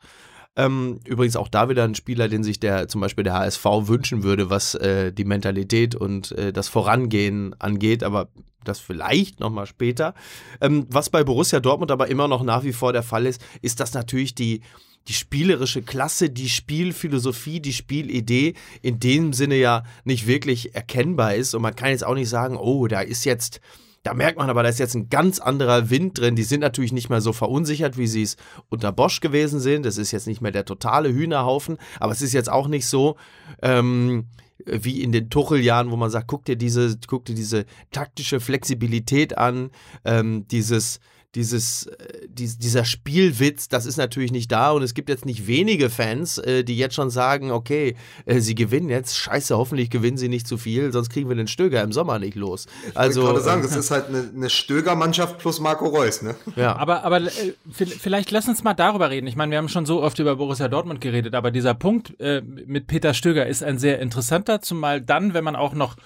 [0.57, 4.23] Ähm, übrigens auch da wieder ein Spieler, den sich der zum Beispiel der HSV wünschen
[4.23, 8.29] würde, was äh, die Mentalität und äh, das Vorangehen angeht, aber
[8.63, 10.15] das vielleicht nochmal später.
[10.59, 13.79] Ähm, was bei Borussia Dortmund aber immer noch nach wie vor der Fall ist, ist,
[13.79, 14.61] dass natürlich die,
[15.07, 21.53] die spielerische Klasse, die Spielphilosophie, die Spielidee in dem Sinne ja nicht wirklich erkennbar ist.
[21.53, 23.61] Und man kann jetzt auch nicht sagen, oh, da ist jetzt
[24.07, 26.37] da merkt man aber, da ist jetzt ein ganz anderer Wind drin.
[26.37, 28.37] Die sind natürlich nicht mehr so verunsichert, wie sie es
[28.69, 29.85] unter Bosch gewesen sind.
[29.85, 33.17] Das ist jetzt nicht mehr der totale Hühnerhaufen, aber es ist jetzt auch nicht so
[33.61, 34.27] ähm,
[34.65, 39.37] wie in den Tucheljahren, wo man sagt, guck dir diese, guck dir diese taktische Flexibilität
[39.37, 39.71] an,
[40.05, 41.01] ähm, dieses
[41.35, 45.45] dieses, äh, dies, dieser Spielwitz, das ist natürlich nicht da und es gibt jetzt nicht
[45.45, 50.17] wenige Fans, äh, die jetzt schon sagen, okay, äh, sie gewinnen jetzt, scheiße, hoffentlich gewinnen
[50.17, 52.65] sie nicht zu viel, sonst kriegen wir den Stöger im Sommer nicht los.
[52.95, 55.85] Also, Also, ich wollte gerade sagen, äh, das ist halt eine, eine Stöger-Mannschaft plus Marco
[55.87, 56.35] Reus, ne?
[56.55, 56.75] ja.
[56.75, 59.27] Aber, aber äh, vi- vielleicht lass uns mal darüber reden.
[59.27, 62.41] Ich meine, wir haben schon so oft über Borussia Dortmund geredet, aber dieser Punkt äh,
[62.41, 65.97] mit Peter Stöger ist ein sehr interessanter, zumal dann, wenn man auch noch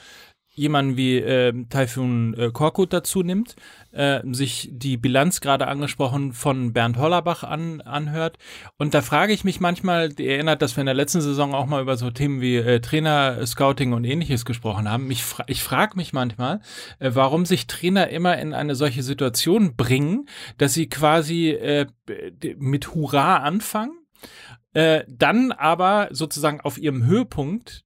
[0.62, 3.56] jemanden wie äh, Taifun äh, Korkut dazu nimmt,
[3.92, 8.38] äh, sich die Bilanz gerade angesprochen von Bernd Hollerbach an, anhört.
[8.78, 11.82] Und da frage ich mich manchmal, erinnert, dass wir in der letzten Saison auch mal
[11.82, 15.10] über so Themen wie äh, Trainer, Scouting und ähnliches gesprochen haben.
[15.10, 16.62] Ich, fra ich frage mich manchmal,
[17.00, 20.28] äh, warum sich Trainer immer in eine solche Situation bringen,
[20.60, 21.88] dass sie quasi äh,
[22.58, 23.98] mit Hurra anfangen.
[24.74, 27.84] Äh, dann aber sozusagen auf ihrem Höhepunkt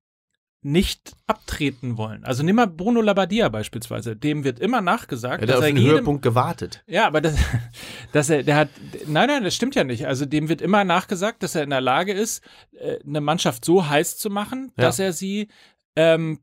[0.65, 2.23] nicht abtreten wollen.
[2.25, 4.15] Also nimm mal Bruno Labbadia beispielsweise.
[4.15, 6.83] Dem wird immer nachgesagt, Er hat dass auf er den jedem, Höhepunkt gewartet.
[6.87, 7.35] ja, aber das,
[8.13, 8.69] dass er, der hat,
[9.05, 10.07] nein, nein, das stimmt ja nicht.
[10.07, 12.43] Also dem wird immer nachgesagt, dass er in der Lage ist,
[12.79, 14.85] äh, eine Mannschaft so heiß zu machen, Ja.
[14.85, 15.49] dass er sie
[15.95, 16.39] ähm,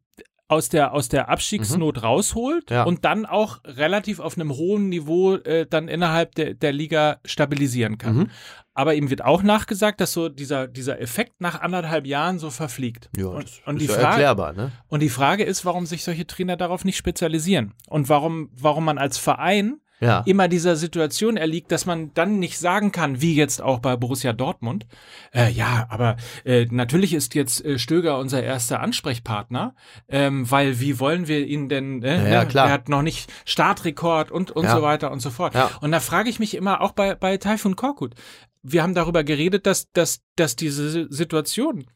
[0.47, 2.85] aus der, aus der Abstiegsnot rausholt Ja.
[2.85, 7.99] und dann auch relativ auf einem hohen Niveau äh, dann innerhalb der, der Liga stabilisieren
[7.99, 8.17] kann.
[8.17, 8.31] Mhm.
[8.75, 13.11] Aber ihm wird auch nachgesagt, dass so dieser, dieser Effekt nach anderthalb Jahren so verfliegt.
[13.17, 14.73] Ja, und, das und ist die ja Frage, erklärbar, ne?
[14.89, 18.97] und die Frage ist, warum sich solche Trainer darauf nicht spezialisieren und warum, warum man
[18.97, 20.23] als Verein Ja.
[20.27, 24.33] immer dieser Situation erliegt, dass man dann nicht sagen kann, wie jetzt auch bei Borussia
[24.33, 24.87] Dortmund,
[25.35, 29.75] äh, ja, aber äh, natürlich ist jetzt äh, Stöger unser erster Ansprechpartner,
[30.09, 32.49] ähm, weil wie wollen wir ihn denn, äh, Ja, ja, ne?
[32.49, 32.67] klar.
[32.69, 34.75] er hat noch nicht Startrekord und, und Ja.
[34.77, 35.55] so weiter und so fort.
[35.55, 35.71] Ja.
[35.81, 38.15] Und da frage ich mich immer auch bei, bei Taifun Korkut,
[38.63, 41.87] wir haben darüber geredet, dass, dass, dass diese Situation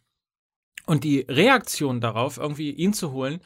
[0.87, 3.41] und die Reaktion darauf, irgendwie ihn zu holen,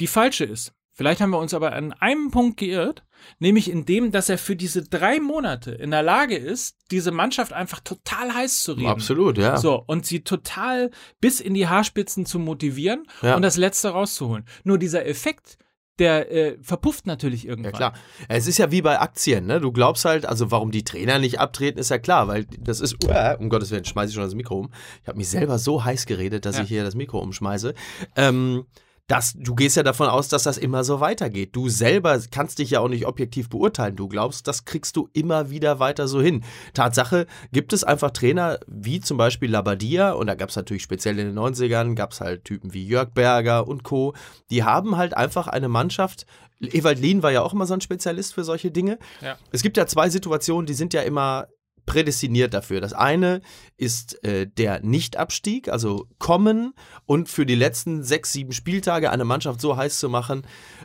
[0.00, 0.72] die falsche ist.
[0.92, 3.04] Vielleicht haben wir uns aber an einem Punkt geirrt,
[3.38, 7.52] nämlich in dem, dass er für diese drei Monate in der Lage ist, diese Mannschaft
[7.52, 8.86] einfach total heiß zu reden.
[8.86, 9.58] Absolut, ja.
[9.58, 13.36] So, und sie total bis in die Haarspitzen zu motivieren Ja.
[13.36, 14.46] und das Letzte rauszuholen.
[14.64, 15.58] Nur dieser Effekt,
[15.98, 17.72] der äh, verpufft natürlich irgendwann.
[17.72, 17.92] Ja klar.
[18.28, 19.60] Es ist ja wie bei Aktien, ne?
[19.60, 23.02] Du glaubst halt, also warum die Trainer nicht abtreten, ist ja klar, weil das ist,
[23.04, 24.70] Uah, um Gottes Willen, schmeiße ich schon das Mikro um.
[25.02, 26.62] Ich habe mich selber so heiß geredet, dass Ja.
[26.62, 27.74] ich hier das Mikro umschmeiße.
[28.16, 28.66] Ähm,
[29.06, 31.54] das, du gehst ja davon aus, dass das immer so weitergeht.
[31.54, 33.94] Du selber kannst dich ja auch nicht objektiv beurteilen.
[33.94, 36.42] Du glaubst, das kriegst du immer wieder weiter so hin.
[36.74, 41.18] Tatsache gibt es einfach Trainer wie zum Beispiel Labadia und da gab es natürlich speziell
[41.18, 44.14] in den 90ern, gab es halt Typen wie Jörg Berger und Co.
[44.50, 46.26] Die haben halt einfach eine Mannschaft,
[46.60, 48.98] Ewald Lien war ja auch immer so ein Spezialist für solche Dinge.
[49.20, 49.36] Ja.
[49.52, 51.48] Es gibt ja zwei Situationen, die sind ja immer
[51.86, 52.80] prädestiniert dafür.
[52.80, 53.40] Das eine
[53.76, 56.74] ist äh, der Nichtabstieg, also kommen
[57.06, 60.42] und für die letzten sechs, sieben Spieltage eine Mannschaft so heiß zu machen,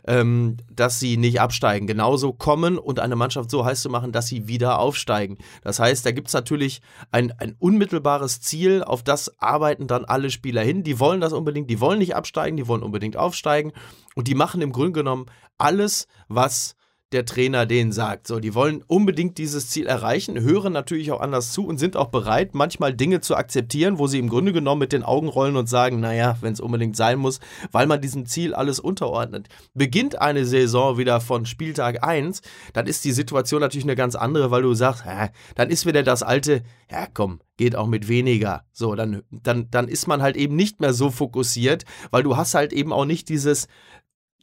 [0.08, 1.88] ähm, dass sie nicht absteigen.
[1.88, 5.38] Genauso kommen und eine Mannschaft so heiß zu machen, dass sie wieder aufsteigen.
[5.64, 10.30] Das heißt, da gibt es natürlich ein, ein unmittelbares Ziel, auf das arbeiten dann alle
[10.30, 10.84] Spieler hin.
[10.84, 13.74] Die wollen das unbedingt, die wollen nicht absteigen, die wollen unbedingt aufsteigen
[14.16, 15.26] und die machen im Grunde genommen
[15.58, 16.76] alles, was
[17.12, 18.28] der Trainer denen sagt.
[18.28, 22.08] So, die wollen unbedingt dieses Ziel erreichen, hören natürlich auch anders zu und sind auch
[22.08, 25.68] bereit, manchmal Dinge zu akzeptieren, wo sie im Grunde genommen mit den Augen rollen und
[25.68, 27.40] sagen, naja, wenn es unbedingt sein muss,
[27.72, 29.50] weil man diesem Ziel alles unterordnet.
[29.74, 32.42] Beginnt eine Saison wieder von Spieltag 1,
[32.74, 36.04] dann ist die Situation natürlich eine ganz andere, weil du sagst, hä, dann ist wieder
[36.04, 38.64] das alte, ja komm, geht auch mit weniger.
[38.72, 42.56] So, dann, dann, dann ist man halt eben nicht mehr so fokussiert, weil du hast
[42.56, 43.68] halt eben auch nicht dieses,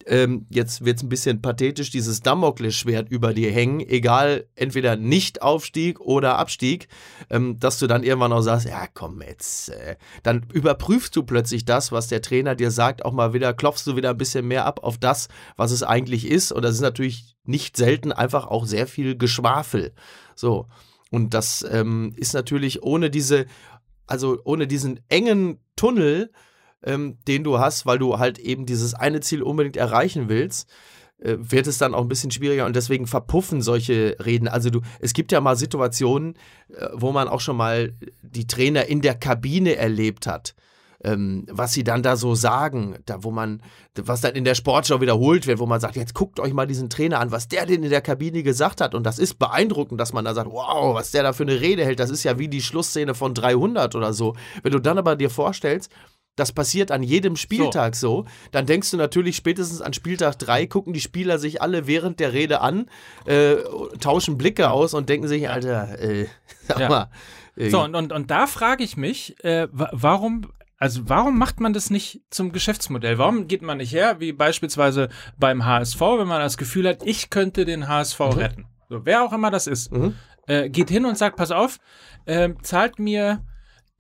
[0.07, 6.01] ähm, jetzt wird es ein bisschen pathetisch, dieses Damoklesschwert über dir hängen, egal, entweder Nicht-Aufstieg
[6.01, 6.89] oder Abstieg,
[7.31, 11.65] ähm, dass du dann irgendwann auch sagst, ja komm jetzt, äh, dann überprüfst du plötzlich
[11.65, 14.65] das, was der Trainer dir sagt, auch mal wieder, klopfst du wieder ein bisschen mehr
[14.65, 18.67] ab auf das, was es eigentlich ist und das ist natürlich nicht selten einfach auch
[18.67, 19.93] sehr viel Geschwafel.
[20.35, 20.67] So,
[21.11, 23.47] und das ähm, ist natürlich ohne diese,
[24.07, 26.31] also ohne diesen engen Tunnel,
[26.83, 30.69] ähm, den du hast, weil du halt eben dieses eine Ziel unbedingt erreichen willst,
[31.21, 34.47] äh, wird es dann auch ein bisschen schwieriger und deswegen verpuffen solche Reden.
[34.47, 36.35] Also du, es gibt ja mal Situationen,
[36.69, 40.55] äh, wo man auch schon mal die Trainer in der Kabine erlebt hat.
[41.03, 43.63] Ähm, was sie dann da so sagen, da wo man,
[43.95, 46.91] was dann in der Sportschau wiederholt wird, wo man sagt, jetzt guckt euch mal diesen
[46.91, 50.13] Trainer an, was der denn in der Kabine gesagt hat und das ist beeindruckend, dass
[50.13, 52.49] man da sagt, wow, was der da für eine Rede hält, das ist ja wie
[52.49, 54.35] die Schlussszene von 300 oder so.
[54.65, 55.93] Wenn du dann aber dir vorstellst,
[56.39, 58.25] das passiert an jedem Spieltag so.
[58.53, 62.33] Dann denkst du natürlich spätestens an Spieltag 3, gucken die Spieler sich alle während der
[62.33, 62.87] Rede an,
[63.27, 63.57] äh,
[64.01, 66.27] tauschen Blicke aus und denken sich, Alter, äh,
[66.69, 66.89] sag Ja.
[66.89, 67.11] mal.
[67.57, 71.59] Äh, So, und, und, und da frage ich mich, äh, wa- warum, also warum macht
[71.59, 73.19] man das nicht zum Geschäftsmodell?
[73.19, 77.31] Warum geht man nicht her, wie beispielsweise beim HSV, wenn man das Gefühl hat, ich
[77.31, 78.67] könnte den HSV retten?
[78.89, 80.15] So, wer auch immer das ist, Mhm.
[80.47, 81.79] äh, geht hin und sagt, pass auf,
[82.27, 83.45] ähm, zahlt mir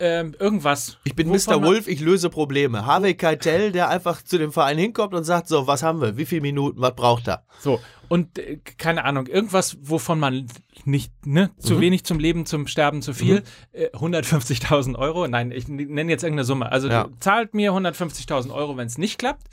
[0.00, 0.98] ähm, irgendwas.
[1.04, 1.62] Ich bin wovon Mr.
[1.66, 2.86] Wolf, ich löse Probleme.
[2.86, 6.26] Harvey Keitel, der einfach zu dem Verein hinkommt und sagt, so, was haben wir, wie
[6.26, 7.44] viele Minuten, was braucht er?
[7.60, 10.46] So, und äh, keine Ahnung, irgendwas, wovon man
[10.84, 11.80] nicht, ne, zu Mhm.
[11.80, 16.44] wenig zum Leben, zum Sterben zu viel, äh, 150.000 Euro, nein, ich nenne jetzt irgendeine
[16.44, 16.70] Summe.
[16.72, 17.08] Also Ja.
[17.20, 19.48] zahlt mir 150.000 Euro, wenn es nicht klappt.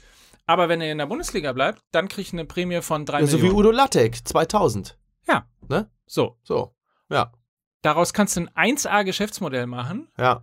[0.47, 3.38] Aber wenn er in der Bundesliga bleibt, dann kriegt eine Prämie von drei Ja, so
[3.39, 3.60] wie Millionen.
[3.62, 4.95] Udo Lattek, 2000.
[5.27, 5.47] Ja.
[5.67, 5.89] Ne?
[6.05, 6.75] So, So.
[7.10, 7.31] Ja.
[7.86, 10.08] Daraus kannst du ein 1A-Geschäftsmodell machen.
[10.17, 10.41] Ja.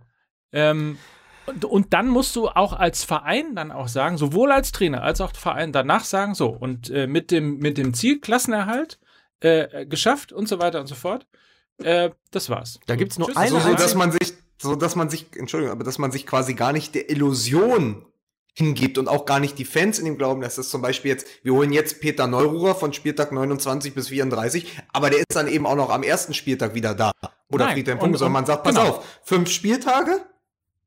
[0.51, 0.97] Ähm,
[1.45, 5.19] und, und dann musst du auch als Verein dann auch sagen, sowohl als Trainer als
[5.19, 8.99] auch Verein danach sagen, so, und äh, mit, dem, mit dem Ziel Klassenerhalt
[9.41, 11.27] äh, geschafft und so weiter und so fort.
[11.79, 12.79] Äh, das war's.
[12.85, 13.37] Da gibt's nur Tschüss.
[13.37, 16.25] eine So, so, dass man sich, so dass man sich, Entschuldigung, aber dass man sich
[16.25, 18.05] quasi gar nicht der Illusion
[18.53, 21.25] hingibt und auch gar nicht die Fans in dem Glauben, dass das zum Beispiel jetzt,
[21.43, 25.65] wir holen jetzt Peter Neururer von Spieltag 29 bis 34, aber der ist dann eben
[25.65, 27.11] auch noch am ersten Spieltag wieder da.
[27.51, 28.89] Oder Nein, Friedhelm Funke, sondern man sagt, pass genau.
[28.89, 30.21] auf, fünf Spieltage,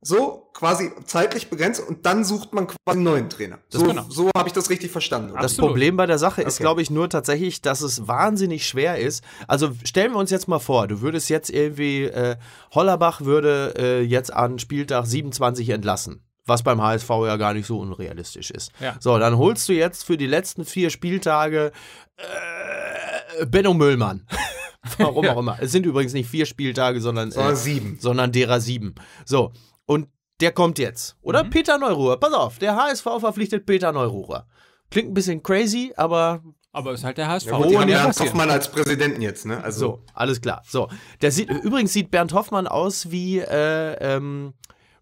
[0.01, 3.59] so quasi zeitlich begrenzt und dann sucht man quasi einen neuen Trainer.
[3.71, 4.05] Das so genau.
[4.09, 5.33] so habe ich das richtig verstanden.
[5.33, 5.43] oder?
[5.43, 5.73] Das Absolut.
[5.73, 6.63] Problem bei der Sache ist, Okay.
[6.63, 9.25] glaube ich, nur tatsächlich, dass es wahnsinnig schwer ist.
[9.49, 12.37] Also stellen wir uns jetzt mal vor, du würdest jetzt irgendwie, äh,
[12.73, 16.23] Hollerbach würde äh, jetzt an Spieltag 27 entlassen.
[16.47, 18.71] Was beim HSV ja gar nicht so unrealistisch ist.
[18.81, 18.95] Ja.
[19.01, 21.73] So, dann holst du jetzt für die letzten vier Spieltage
[22.17, 24.27] äh, Benno Müllmann.
[24.99, 25.59] Warum auch immer.
[25.61, 27.99] Es sind übrigens nicht vier Spieltage, sondern, Sondern äh, sieben.
[28.01, 28.95] sondern derer sieben.
[29.25, 29.53] So,
[29.85, 30.09] und
[30.41, 31.17] der kommt jetzt.
[31.23, 31.51] Oder Mhm.
[31.51, 32.19] Peter Neururer.
[32.19, 34.47] Pass auf, der HSV verpflichtet Peter Neururer.
[34.91, 37.47] Klingt ein bisschen crazy, aber Aber ist halt der HSV.
[37.47, 38.29] Ja, gut, die Oh, haben ja passiert.
[38.29, 39.65] Hoffmann als Präsidenten jetzt, ne?
[39.65, 40.63] Also so, alles klar.
[40.69, 40.89] So,
[41.23, 44.53] der sieht, übrigens sieht Bernd Hoffmann aus wie äh, ähm,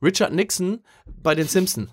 [0.05, 0.85] Richard Nixon
[1.23, 1.91] bei den Simpsons.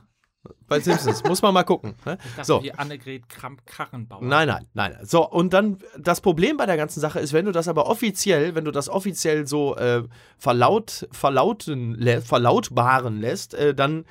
[0.68, 1.96] Bei den Simpsons, muss man mal gucken.
[2.06, 2.18] Ne?
[2.36, 4.24] Das So, Wie Annegret Kramp-Karrenbauer.
[4.24, 4.98] Nein, nein, nein.
[5.04, 8.56] So, und dann das Problem bei der ganzen Sache ist, wenn du das aber offiziell,
[8.56, 10.04] wenn du das offiziell so äh,
[10.38, 14.06] verlaut, verlauten, verlautbaren lässt, äh, dann,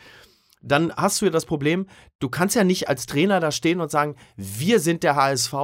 [0.62, 1.87] dann hast du ja das Problem,
[2.18, 5.55] du kannst ja nicht als Trainer da stehen und sagen, wir sind der HSV,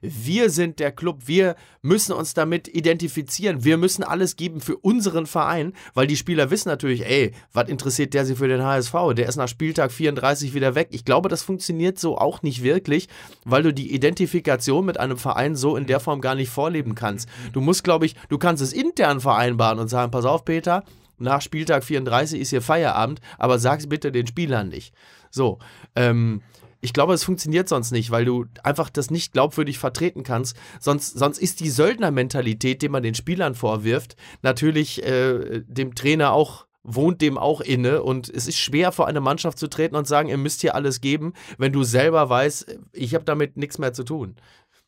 [0.00, 5.26] wir sind der Club, wir müssen uns damit identifizieren, wir müssen alles geben für unseren
[5.26, 8.94] Verein, weil die Spieler wissen natürlich, ey, was interessiert der sich für den HSV?
[9.16, 10.88] Der ist nach Spieltag 34 wieder weg.
[10.90, 13.08] Ich glaube, das funktioniert so auch nicht wirklich,
[13.44, 17.28] weil du die Identifikation mit einem Verein so in der Form gar nicht vorleben kannst.
[17.52, 20.82] Du musst, glaube ich, du kannst es intern vereinbaren und sagen, pass auf, Peter,
[21.18, 24.94] nach Spieltag 34 ist hier Feierabend, aber sag's bitte den Spielern nicht.
[25.30, 25.58] So,
[25.94, 26.42] ähm,
[26.80, 30.56] ich glaube, es funktioniert sonst nicht, weil du einfach das nicht glaubwürdig vertreten kannst.
[30.78, 36.66] Sonst, sonst ist die Söldnermentalität, die man den Spielern vorwirft, natürlich äh, dem Trainer auch
[36.88, 40.28] wohnt dem auch inne und es ist schwer vor eine Mannschaft zu treten und sagen,
[40.28, 44.04] ihr müsst hier alles geben, wenn du selber weißt, ich habe damit nichts mehr zu
[44.04, 44.36] tun.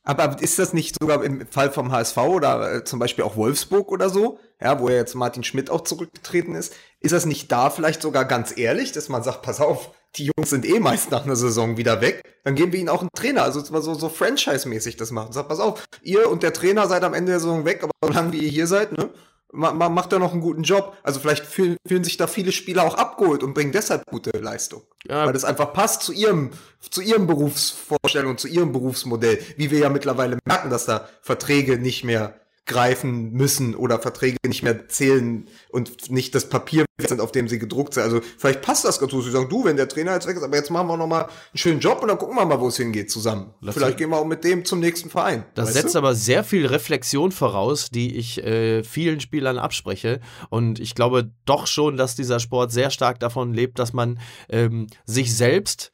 [0.09, 3.93] Aber ist das nicht sogar im Fall vom HSV oder äh, zum Beispiel auch Wolfsburg
[3.93, 7.69] oder so, ja, wo ja jetzt Martin Schmidt auch zurückgetreten ist, ist das nicht da
[7.69, 11.25] vielleicht sogar ganz ehrlich, dass man sagt, pass auf, die Jungs sind eh meist nach
[11.27, 14.97] einer Saison wieder weg, dann geben wir ihnen auch einen Trainer, also so, so Franchise-mäßig
[14.97, 15.33] das machen.
[15.33, 18.33] Sagt, pass auf, ihr und der Trainer seid am Ende der Saison weg, aber solange
[18.33, 19.11] wie ihr hier seid, ne,
[19.53, 20.97] ma, ma, macht er noch einen guten Job.
[21.03, 24.83] Also vielleicht fühlen, fühlen sich da viele Spieler auch abgeholt und bringen deshalb gute Leistung.
[25.07, 25.27] Ja.
[25.27, 26.51] Weil das einfach passt zu ihrem,
[26.91, 29.39] zu ihrem Berufsvorstellung, zu ihrem Berufsmodell.
[29.57, 32.35] Wie wir ja mittlerweile merken, dass da Verträge nicht mehr
[32.69, 37.59] greifen müssen oder Verträge nicht mehr zählen und nicht das Papier sind, auf dem sie
[37.59, 38.03] gedruckt sind.
[38.05, 39.25] Also vielleicht passt das ganz gut.
[39.25, 41.23] Sie sagen, du, wenn der Trainer jetzt weg ist, aber jetzt machen wir noch mal
[41.23, 43.55] einen schönen Job und dann gucken wir mal, wo es hingeht zusammen.
[43.63, 45.45] Das- vielleicht gehen wir auch mit dem zum nächsten Verein.
[45.55, 45.99] Das setzt du?
[45.99, 50.21] aber sehr viel Reflexion voraus, die ich äh, vielen Spielern abspreche.
[50.51, 54.89] Und ich glaube doch schon, dass dieser Sport sehr stark davon lebt, dass man ähm,
[55.07, 55.91] sich selbst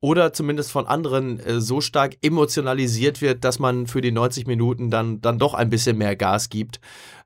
[0.00, 4.90] oder zumindest von anderen äh, so stark emotionalisiert wird, dass man für die 90 Minuten
[4.90, 6.80] dann, dann doch ein bisschen mehr Gas gibt.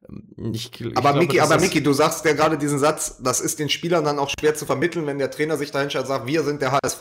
[0.09, 3.59] Ähm, Ich, ich Aber Miki, aber Miki, du sagst ja gerade diesen Satz, das ist
[3.59, 6.27] den Spielern dann auch schwer zu vermitteln, wenn der Trainer sich dahin stellt und sagt,
[6.27, 7.01] wir sind der HSV.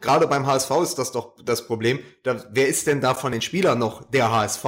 [0.00, 1.98] Gerade beim HSV ist das doch das Problem.
[2.22, 4.64] Da, wer ist denn da von den Spielern noch der HSV?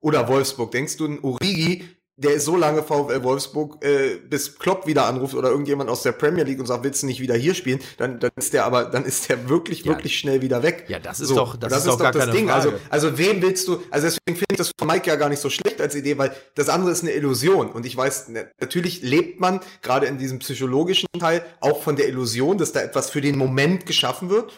[0.00, 0.72] Oder Wolfsburg?
[0.72, 1.84] Denkst du, ein Urigi,
[2.22, 6.12] der ist so lange VfL Wolfsburg, äh, bis Klopp wieder anruft oder irgendjemand aus der
[6.12, 7.80] Premier League und sagt, willst du nicht wieder hier spielen?
[7.98, 9.92] Dann, dann ist der aber, dann ist der wirklich, Ja.
[9.92, 10.84] wirklich schnell wieder weg.
[10.88, 12.48] Ja, das ist doch- das das ist doch gar das Ding.
[12.48, 12.68] Frage.
[12.90, 15.40] Also, also wem willst du, also deswegen finde ich das von Mike ja gar nicht
[15.40, 17.70] so schlecht als Idee, weil das andere ist eine Illusion.
[17.70, 18.28] Und ich weiß,
[18.60, 23.10] natürlich lebt man gerade in diesem psychologischen Teil auch von der Illusion, dass da etwas
[23.10, 24.52] für den Moment geschaffen wird.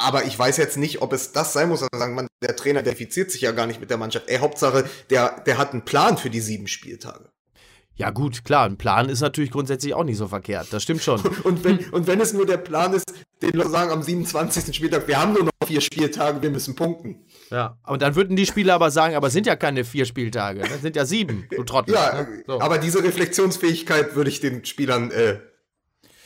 [0.00, 2.80] Aber ich weiß jetzt nicht, ob es das sein muss, also sagen, man, der Trainer
[2.80, 4.28] identifiziert sich ja gar nicht mit der Mannschaft.
[4.28, 7.30] Ey, Hauptsache, der, der hat einen Plan für die sieben Spieltage.
[7.98, 10.68] Ja gut, klar, ein Plan ist natürlich grundsätzlich auch nicht so verkehrt.
[10.70, 11.20] Das stimmt schon.
[11.42, 14.74] Und wenn, und wenn es nur der Plan ist, den Leute sagen am 27.
[14.74, 17.26] Spieltag, wir haben nur noch vier Spieltage, wir müssen punkten.
[17.50, 17.76] Ja.
[17.86, 20.80] Und dann würden die Spieler aber sagen, aber es sind ja keine vier Spieltage, das
[20.80, 21.94] sind ja sieben, du Trottel.
[21.94, 22.42] Ja, ne?
[22.46, 22.60] so.
[22.60, 25.40] aber diese Reflexionsfähigkeit würde ich den Spielern äh,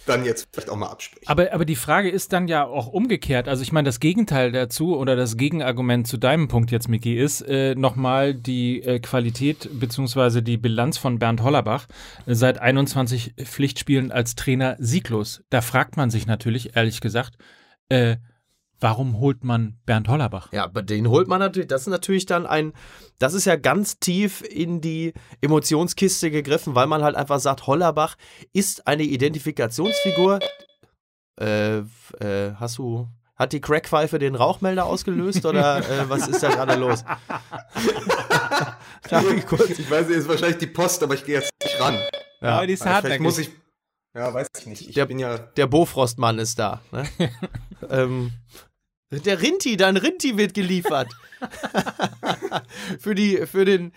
[0.07, 1.27] dann jetzt vielleicht auch mal absprechen.
[1.29, 3.49] Aber, aber die Frage ist dann ja auch umgekehrt.
[3.49, 7.43] Also ich meine, das Gegenteil dazu oder das Gegenargument zu deinem Punkt jetzt, Miki, ist
[7.43, 11.87] äh, nochmal die äh, Qualität beziehungsweise die Bilanz von Bernd Hollerbach
[12.27, 15.43] äh, seit 21 Pflichtspielen als Trainer sieglos.
[15.51, 17.37] Da fragt man sich natürlich, ehrlich gesagt,
[17.89, 18.17] äh,
[18.83, 20.53] Warum holt man Bernd Hollerbach?
[20.53, 22.73] Ja, aber den holt man natürlich, das ist natürlich dann ein,
[23.21, 28.17] das ist ja ganz tief in die Emotionskiste gegriffen, weil man halt einfach sagt, Hollerbach
[28.53, 30.41] ist eine Identifikationsfigur.
[31.41, 33.07] Äh, äh, hast du,
[33.37, 37.05] hat die Crackpfeife den Rauchmelder ausgelöst oder äh, was ist da gerade los?
[39.09, 39.79] Darf ich kurz?
[39.79, 41.99] Ich weiß, es ist wahrscheinlich die Post, aber ich gehe jetzt nicht ran.
[42.41, 43.21] Ja, aber die ist hart.
[43.21, 43.51] muss ich.
[44.15, 44.89] Ja, weiß ich nicht.
[44.89, 45.39] Ich Der- bin ja.
[45.39, 46.81] Der Bofrostmann ist da.
[46.91, 47.09] Ne?
[47.89, 48.33] ähm,
[49.21, 51.09] der Rinti, dein Rinti wird geliefert.
[52.99, 53.93] für, die, für, den,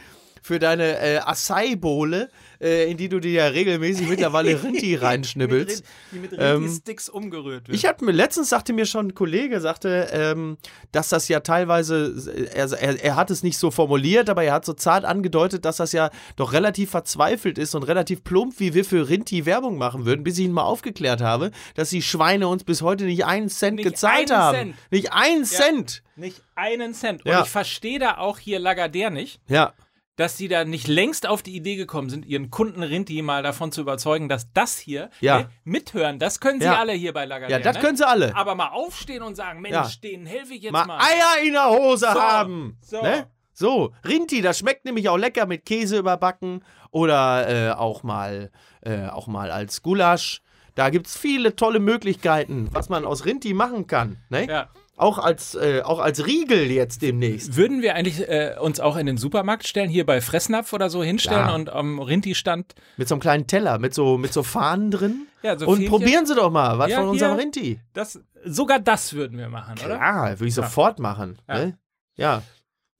[0.45, 2.29] für deine äh, Acai-Bowle,
[2.61, 5.83] äh, in die du dir ja regelmäßig mittlerweile Rinti reinschnibbelst.
[6.11, 7.75] Die mit Ähm, Rinti-Sticks umgerührt wird.
[7.75, 10.57] Ich hatte mir letztens sagte mir schon ein Kollege, sagte, ähm,
[10.91, 12.13] dass das ja teilweise,
[12.53, 15.77] er, er, er hat es nicht so formuliert, aber er hat so zart angedeutet, dass
[15.77, 20.05] das ja doch relativ verzweifelt ist und relativ plump, wie wir für Rinti Werbung machen
[20.05, 23.49] würden, bis ich ihn mal aufgeklärt habe, dass die Schweine uns bis heute nicht einen
[23.49, 24.55] Cent Nicht gezahlt einen haben.
[24.57, 24.75] Cent.
[24.91, 26.03] Nicht einen Cent.
[26.15, 27.25] Nicht einen Cent.
[27.25, 27.41] Und Ja.
[27.41, 29.73] ich verstehe da auch hier Lagardère nicht, Ja.
[30.15, 33.71] Dass sie da nicht längst auf die Idee gekommen sind, ihren Kunden Rinti mal davon
[33.71, 35.39] zu überzeugen, dass das hier Ja.
[35.39, 36.19] ne, mithören.
[36.19, 36.77] Das können sie Ja.
[36.79, 37.49] alle hier bei Lagardère.
[37.49, 37.81] Ja, das ne?
[37.81, 38.35] können sie alle.
[38.35, 39.89] Aber mal aufstehen und sagen, Mensch, Ja.
[40.03, 40.99] denen helfe ich jetzt mal, mal.
[40.99, 42.77] Eier in der Hose So, haben.
[42.81, 43.01] so.
[43.01, 43.27] Ne?
[43.57, 48.51] So, Rinti, das schmeckt nämlich auch lecker mit Käse überbacken oder äh, auch, mal,
[48.81, 50.41] äh, auch mal als Gulasch.
[50.75, 54.17] Da gibt es viele tolle Möglichkeiten, was man aus Rinti machen kann.
[54.29, 54.45] Ne?
[54.47, 54.67] Ja.
[54.97, 57.57] Auch, als, äh, auch als Riegel jetzt demnächst.
[57.57, 61.03] Würden wir eigentlich äh, uns auch in den Supermarkt stellen, hier bei Fressnapf oder so
[61.03, 61.53] hinstellen Ja.
[61.55, 65.27] und am Rinti-Stand Mit so einem kleinen Teller, mit so, mit so Fahnen drin.
[65.43, 65.91] Ja, so Und Fähnchen.
[65.91, 67.41] probieren Sie doch mal was Ja, von unserem hier.
[67.43, 67.79] Rinti.
[67.93, 69.97] das, sogar das würden wir machen, oder?
[69.97, 71.37] Klar, würde ich sofort machen.
[71.49, 71.55] Ja.
[71.55, 71.77] Ne?
[72.15, 72.41] Ja.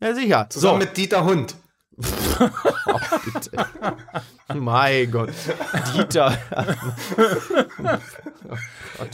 [0.01, 0.47] Ja, sicher.
[0.49, 0.87] Zusammen so.
[0.87, 1.55] mit Dieter Hund.
[1.97, 3.51] Oh, bitte.
[4.53, 5.29] mein Gott.
[5.95, 6.37] Dieter.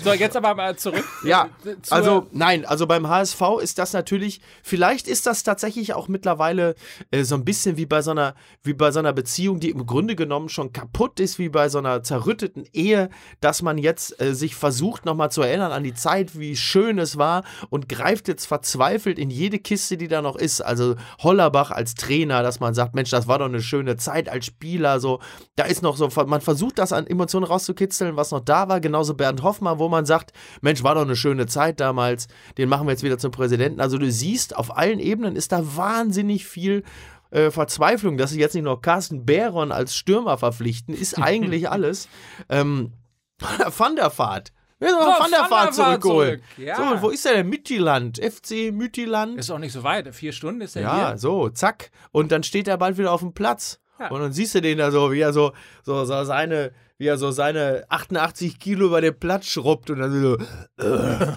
[0.03, 1.05] So, jetzt aber mal zurück.
[1.23, 1.49] Ja,
[1.89, 6.75] also nein, also beim HSV ist das natürlich, vielleicht ist das tatsächlich auch mittlerweile
[7.11, 9.85] äh, so ein bisschen wie bei so einer, wie bei so einer Beziehung, die im
[9.85, 13.09] Grunde genommen schon kaputt ist, wie bei so einer zerrütteten Ehe,
[13.39, 17.17] dass man jetzt äh, sich versucht nochmal zu erinnern an die Zeit, wie schön es
[17.17, 20.61] war und greift jetzt verzweifelt in jede Kiste, die da noch ist.
[20.61, 24.45] Also Hollerbach als Trainer, dass man sagt, Mensch, das war doch eine schöne Zeit als
[24.45, 25.19] Spieler, so,
[25.55, 29.13] da ist noch so, man versucht das an Emotionen rauszukitzeln, was noch da war, genauso
[29.13, 32.91] Bernd Hoffmann, wo man sagt, Mensch, war doch eine schöne Zeit damals, den machen wir
[32.91, 33.81] jetzt wieder zum Präsidenten.
[33.81, 36.83] Also du siehst, auf allen Ebenen ist da wahnsinnig viel
[37.31, 42.07] äh, Verzweiflung, dass sie jetzt nicht noch Carsten Behron als Stürmer verpflichten, ist eigentlich alles.
[42.49, 42.93] Ähm,
[43.77, 44.51] Van der Vaart.
[44.81, 46.41] Wir müssen noch So, Van der Vaart zurückholen.
[46.55, 46.75] zurück, ja.
[46.75, 47.47] So, wo ist der denn?
[47.49, 49.37] Müttiland, FC Müttiland.
[49.37, 50.13] Ist auch nicht so weit.
[50.15, 51.17] Vier Stunden ist er Ja, hier.
[51.19, 51.91] so, zack.
[52.11, 53.79] Und dann steht er bald wieder auf dem Platz.
[53.99, 54.07] Ja.
[54.09, 55.53] Und dann siehst du den da so, wie er so,
[55.83, 60.19] so, so seine, wie er so seine 88 Kilo über den Platz schrubbt und dann
[60.19, 60.37] so,
[60.83, 61.27] äh,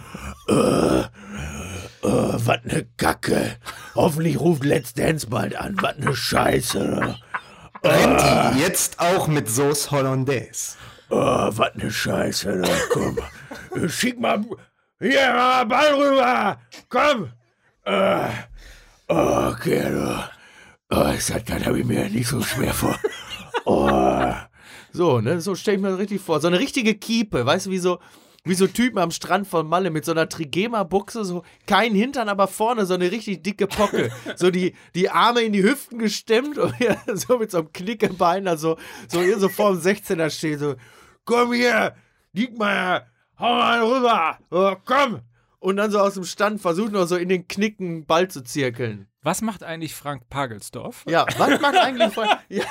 [0.48, 1.04] äh, äh,
[2.02, 3.56] was ne Kacke.
[3.94, 5.76] Hoffentlich ruft Let's Dance bald an.
[5.82, 7.16] Was ne Scheiße.
[7.84, 10.76] Rinti, jetzt auch mit Sauce Hollandaise.
[11.10, 12.56] Oh, was ne Scheiße.
[12.56, 13.18] Na, komm.
[13.74, 14.44] Äh, Schick mal.
[15.00, 16.58] Hier, mal Ball rüber.
[16.88, 17.30] Komm.
[17.84, 18.28] Äh,
[19.08, 20.30] okay, du.
[20.90, 22.98] Oh, das habe ich mir nicht so schwer vor.
[23.64, 24.32] Oh.
[24.92, 26.40] So, ne, so stelle ich mir das richtig vor.
[26.40, 27.98] So eine richtige Kiepe, weißt du, wie so,
[28.44, 32.46] wie so Typen am Strand von Malle mit so einer Trigema-Buchse, so kein Hintern, aber
[32.46, 34.10] vorne so eine richtig dicke Pocke.
[34.36, 38.48] So die, die Arme in die Hüften gestemmt und ja, so mit so einem Knickebein,
[38.48, 38.76] also
[39.08, 40.74] so so vor dem 16er steht, so,
[41.24, 41.94] komm hier,
[42.32, 43.06] Diekmeier,
[43.38, 45.20] hau mal rüber, oh, komm.
[45.60, 49.08] Und dann so aus dem Stand versucht noch so in den Knicken Ball zu zirkeln.
[49.22, 51.04] Was macht eigentlich Frank Pagelsdorf?
[51.08, 52.38] Ja, was macht eigentlich Frank?
[52.50, 52.64] Ja.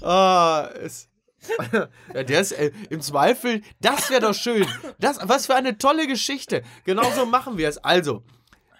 [0.00, 1.07] Ah, es,
[2.14, 4.66] ja, der ist äh, im Zweifel, das wäre doch schön.
[4.98, 6.62] Das, was für eine tolle Geschichte.
[6.84, 7.78] Genauso machen wir es.
[7.78, 8.22] Also,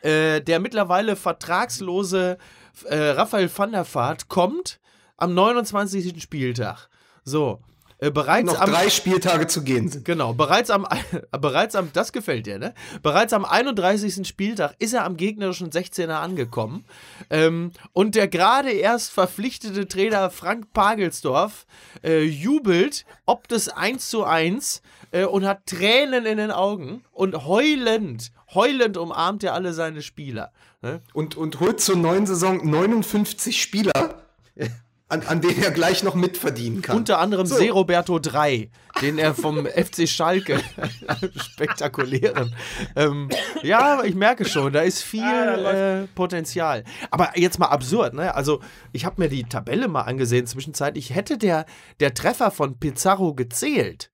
[0.02, 2.38] äh, der mittlerweile vertragslose
[2.84, 4.80] äh, Raphael van der Vaart kommt
[5.16, 6.22] am 29.
[6.22, 6.88] Spieltag.
[7.24, 7.60] So,
[7.98, 10.04] äh, bereits Noch am drei Spieltage zu gehen sind.
[10.04, 10.86] Genau, bereits am,
[11.40, 12.74] bereits am, das gefällt dir, ne?
[13.02, 14.26] Bereits am 31.
[14.26, 16.84] Spieltag ist er am gegnerischen 16er angekommen.
[17.30, 21.66] Ähm, und der gerade erst verpflichtete Trainer Frank Pagelsdorf
[22.04, 27.46] äh, jubelt ob des 1 zu 1 äh, und hat Tränen in den Augen und
[27.46, 30.50] heulend, heulend umarmt er alle seine Spieler.
[30.80, 31.02] Ne?
[31.12, 34.22] Und, und holt zur neuen Saison 59 Spieler,
[35.08, 36.96] an, an denen er gleich noch mitverdienen kann.
[36.96, 40.60] Unter anderem Se Roberto 3, den er vom FC Schalke
[41.36, 42.54] spektakulären.
[42.94, 43.28] Ähm,
[43.62, 46.84] ja, ich merke schon, da ist viel äh, Potenzial.
[47.10, 48.34] Aber jetzt mal absurd, ne?
[48.34, 48.60] Also,
[48.92, 51.14] ich habe mir die Tabelle mal angesehen zwischenzeitlich.
[51.14, 51.64] Hätte der,
[52.00, 54.10] der Treffer von Pizarro gezählt,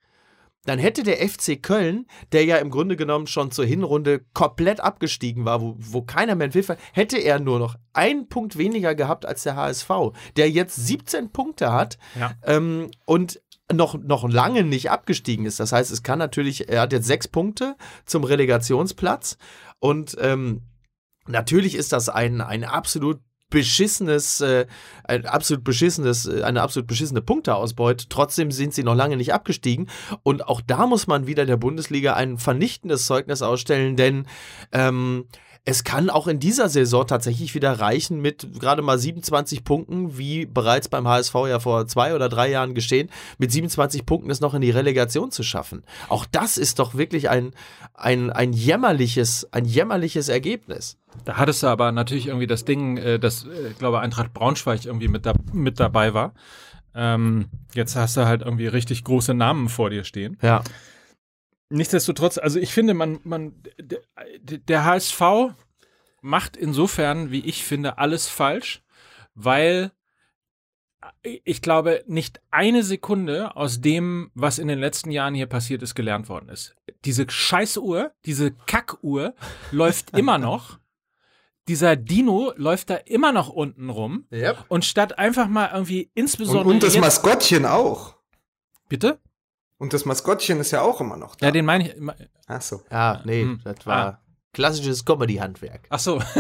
[0.64, 5.44] dann hätte der FC Köln, der ja im Grunde genommen schon zur Hinrunde komplett abgestiegen
[5.44, 9.42] war, wo, wo keiner mehr Hilfe, hätte er nur noch einen Punkt weniger gehabt als
[9.42, 9.90] der HSV,
[10.36, 12.32] der jetzt 17 Punkte hat Ja.
[12.44, 13.40] ähm, und
[13.72, 15.58] noch, noch lange nicht abgestiegen ist.
[15.58, 19.38] Das heißt, es kann natürlich, er hat jetzt sechs Punkte zum Relegationsplatz
[19.78, 20.62] und ähm,
[21.26, 23.20] natürlich ist das ein, ein absolut
[23.54, 24.66] beschissenes, äh,
[25.04, 28.06] ein absolut beschissenes, äh, eine absolut beschissene Punkteausbeute.
[28.08, 29.88] Trotzdem sind sie noch lange nicht abgestiegen.
[30.24, 34.26] Und auch da muss man wieder der Bundesliga ein vernichtendes Zeugnis ausstellen, denn
[34.72, 35.26] ähm,
[35.66, 40.44] es kann auch in dieser Saison tatsächlich wieder reichen mit gerade mal 27 Punkten, wie
[40.44, 43.08] bereits beim HSV ja vor zwei oder drei Jahren geschehen,
[43.38, 45.82] mit 27 Punkten es noch in die Relegation zu schaffen.
[46.08, 47.52] Auch das ist doch wirklich ein,
[47.94, 50.98] ein, ein jämmerliches, ein jämmerliches Ergebnis.
[51.24, 54.84] Da hattest du aber natürlich irgendwie das Ding, äh, dass, äh, ich glaube, Eintracht Braunschweig
[54.84, 56.34] irgendwie mit, da, mit dabei war.
[56.94, 60.36] Ähm, jetzt hast du halt irgendwie richtig große Namen vor dir stehen.
[60.42, 60.62] Ja.
[61.70, 65.20] Nichtsdestotrotz, also ich finde, man, man, der, HSV
[66.20, 68.82] macht insofern, wie ich finde, alles falsch,
[69.34, 69.92] weil
[71.22, 75.94] ich glaube, nicht eine Sekunde aus dem, was in den letzten Jahren hier passiert ist,
[75.94, 76.76] gelernt worden ist.
[77.04, 79.34] Diese Scheißuhr, diese Kackuhr
[79.70, 80.78] läuft immer noch.
[81.68, 84.26] Dieser Dino läuft da immer noch unten rum.
[84.30, 84.66] Yep.
[84.68, 86.68] Und statt einfach mal irgendwie Und, insbesondere.
[86.68, 88.16] und das jetzt, Maskottchen auch.
[88.88, 89.18] bitte?
[89.78, 91.46] Und das Maskottchen ist ja auch immer noch da.
[91.46, 91.94] Ja, den meine ich.
[92.46, 92.82] Ach so.
[92.90, 93.60] Ja, nee, Hm.
[93.64, 94.20] das war
[94.52, 95.86] klassisches Comedy-Handwerk.
[95.90, 96.20] Ach so.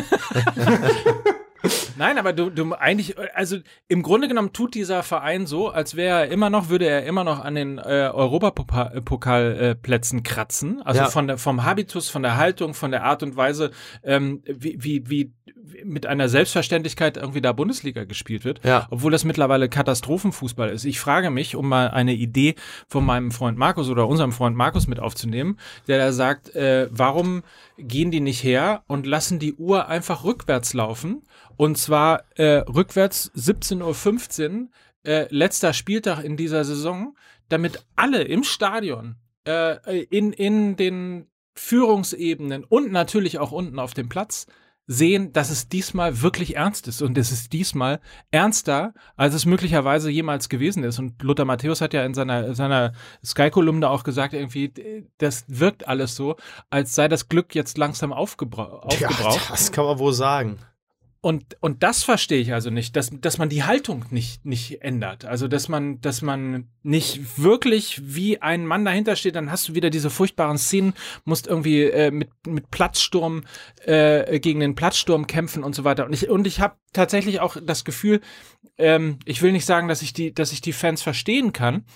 [1.96, 3.56] Nein, aber du, du eigentlich, also
[3.88, 7.24] im Grunde genommen tut dieser Verein so, als wäre er immer noch, würde er immer
[7.24, 10.82] noch an den äh, Europapokalplätzen kratzen.
[10.82, 11.08] Also Ja.
[11.08, 13.70] von der, vom Habitus, von der Haltung, von der Art und Weise,
[14.02, 15.32] ähm, wie, wie, wie
[15.84, 18.64] mit einer Selbstverständlichkeit irgendwie da Bundesliga gespielt wird.
[18.64, 18.86] Ja.
[18.90, 20.84] Obwohl das mittlerweile Katastrophenfußball ist.
[20.84, 22.54] Ich frage mich, um mal eine Idee
[22.88, 25.58] von meinem Freund Markus oder unserem Freund Markus mit aufzunehmen,
[25.88, 27.42] der da sagt, äh, warum
[27.78, 31.22] gehen die nicht her und lassen die Uhr einfach rückwärts laufen?
[31.56, 34.68] Und zwar äh, rückwärts 17.15 Uhr,
[35.04, 37.16] äh, letzter Spieltag in dieser Saison,
[37.48, 44.08] damit alle im Stadion, äh, in, in den Führungsebenen und natürlich auch unten auf dem
[44.08, 44.46] Platz
[44.86, 50.10] sehen, dass es diesmal wirklich ernst ist und es ist diesmal ernster, als es möglicherweise
[50.10, 50.98] jemals gewesen ist.
[50.98, 52.92] Und Lothar Matthäus hat ja in seiner, seiner
[53.24, 56.36] Sky-Kolumne auch gesagt, irgendwie, das wirkt alles so,
[56.70, 59.40] als sei das Glück jetzt langsam aufgebra aufgebraucht.
[59.40, 60.58] Ja, das kann man wohl sagen.
[61.24, 65.24] Und, und das verstehe ich also nicht, dass, dass man die Haltung nicht, nicht ändert.
[65.24, 69.74] Also, dass man, dass man nicht wirklich wie ein Mann dahinter steht, dann hast du
[69.74, 70.92] wieder diese furchtbaren Szenen,
[71.24, 73.44] musst irgendwie äh, mit, mit Platzsturm
[73.86, 76.04] äh, gegen den Platzsturm kämpfen und so weiter.
[76.04, 78.20] Und ich, und ich habe tatsächlich auch das Gefühl,
[78.76, 81.86] ähm, ich will nicht sagen, dass ich die, dass ich die Fans verstehen kann.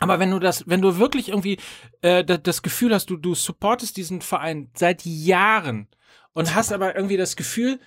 [0.00, 1.58] Aber wenn du das, wenn du wirklich irgendwie
[2.02, 5.86] äh, da- das Gefühl hast, du, du supportest diesen Verein seit Jahren
[6.32, 7.78] und hast aber irgendwie das Gefühl,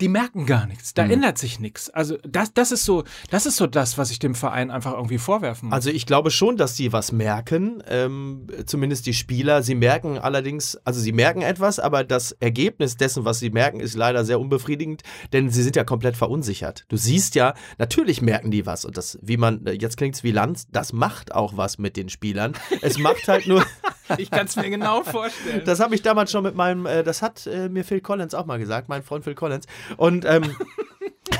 [0.00, 0.94] die merken gar nichts.
[0.94, 1.10] Da Mhm.
[1.10, 1.90] ändert sich nichts.
[1.90, 5.18] Also das, das ist so, das ist so das, was ich dem Verein einfach irgendwie
[5.18, 5.74] vorwerfen muss.
[5.74, 9.62] Also ich glaube schon, dass sie was merken, ähm, zumindest die Spieler.
[9.62, 13.94] Sie merken allerdings, also sie merken etwas, aber das Ergebnis dessen, was sie merken, ist
[13.96, 16.84] leider sehr unbefriedigend, denn sie sind ja komplett verunsichert.
[16.88, 20.30] Du siehst ja, natürlich merken die was und das, wie man, äh, jetzt klingt's wie
[20.32, 22.52] Lanz, das macht auch was mit den Spielern.
[22.82, 23.64] Es macht halt nur,
[24.18, 25.62] ich kann es mir genau vorstellen.
[25.64, 28.46] das habe ich damals schon mit meinem, äh, das hat äh, mir Phil Collins auch
[28.46, 29.66] mal gesagt, mein Freund Phil Collins.
[29.96, 30.56] Und ähm,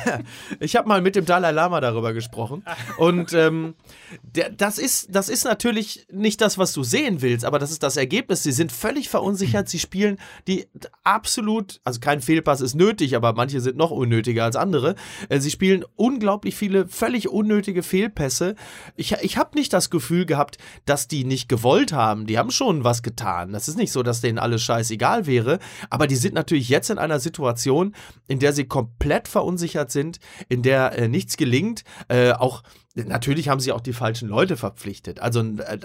[0.60, 2.64] ich habe mal mit dem Dalai Lama darüber gesprochen.
[2.96, 3.74] Und ähm,
[4.22, 7.82] der, das, ist, das ist natürlich nicht das, was du sehen willst, aber das ist
[7.82, 8.42] das Ergebnis.
[8.42, 9.68] Sie sind völlig verunsichert.
[9.68, 10.66] Sie spielen die
[11.04, 14.94] absolut, also kein Fehlpass ist nötig, aber manche sind noch unnötiger als andere.
[15.28, 18.54] Äh, Sie spielen unglaublich viele völlig unnötige Fehlpässe.
[18.96, 22.26] Ich, ich habe nicht das Gefühl gehabt, dass die nicht gewollt haben.
[22.26, 23.52] Die haben schon was getan.
[23.52, 25.58] Das ist nicht so, dass denen alles scheißegal wäre.
[25.90, 27.94] Aber die sind natürlich jetzt in einer Situation,
[28.26, 30.18] in der sie komplett verunsichert sind,
[30.48, 31.84] in der äh, nichts gelingt.
[32.08, 32.62] Äh, auch
[33.06, 35.20] Natürlich haben sie auch die falschen Leute verpflichtet.
[35.20, 35.78] Also äh,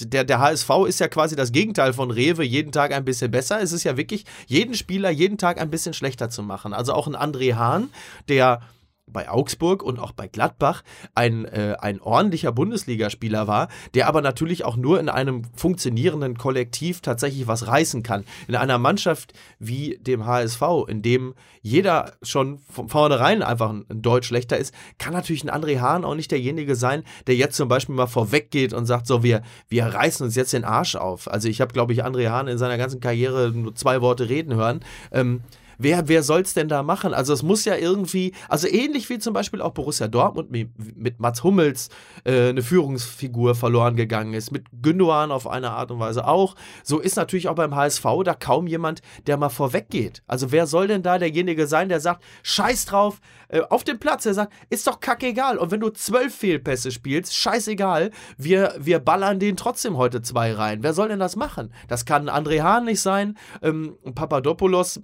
[0.00, 3.60] der, der HSV ist ja quasi das Gegenteil von Rewe, jeden Tag ein bisschen besser.
[3.60, 6.72] Es ist ja wirklich, jeden Spieler jeden Tag ein bisschen schlechter zu machen.
[6.72, 7.88] Also auch ein André Hahn,
[8.28, 8.60] der
[9.06, 10.82] bei Augsburg und auch bei Gladbach
[11.14, 17.00] ein, äh, ein ordentlicher Bundesligaspieler war, der aber natürlich auch nur in einem funktionierenden Kollektiv
[17.00, 18.24] tatsächlich was reißen kann.
[18.48, 24.28] In einer Mannschaft wie dem HSV, in dem jeder schon von vornherein einfach ein, Deutsch
[24.28, 27.94] schlechter ist, kann natürlich ein André Hahn auch nicht derjenige sein, der jetzt zum Beispiel
[27.94, 31.30] mal vorweggeht und sagt, so, wir, wir reißen uns jetzt den Arsch auf.
[31.30, 34.54] Also ich habe, glaube ich, André Hahn in seiner ganzen Karriere nur zwei Worte reden
[34.54, 34.80] hören.
[35.12, 35.42] Ähm,
[35.82, 37.14] wer, wer soll's denn da machen?
[37.14, 41.44] Also es muss ja irgendwie, also ähnlich wie zum Beispiel auch Borussia Dortmund mit, Mats
[41.44, 41.88] Hummels
[42.24, 46.54] äh, eine Führungsfigur verloren gegangen ist, mit Gündogan auf eine Art und Weise auch.
[46.82, 50.22] So ist natürlich auch beim HSV da kaum jemand, der mal vorweg geht.
[50.26, 54.24] Also wer soll denn da derjenige sein, der sagt, scheiß drauf, äh, auf dem Platz,
[54.24, 55.58] der sagt, ist doch kackegal.
[55.58, 60.82] Und wenn du zwölf Fehlpässe spielst, scheißegal, wir, wir ballern den trotzdem heute zwei rein.
[60.82, 61.72] Wer soll denn das machen?
[61.88, 65.00] Das kann André Hahn nicht sein, ähm, Papadopoulos,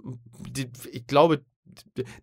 [0.91, 1.43] ich glaube,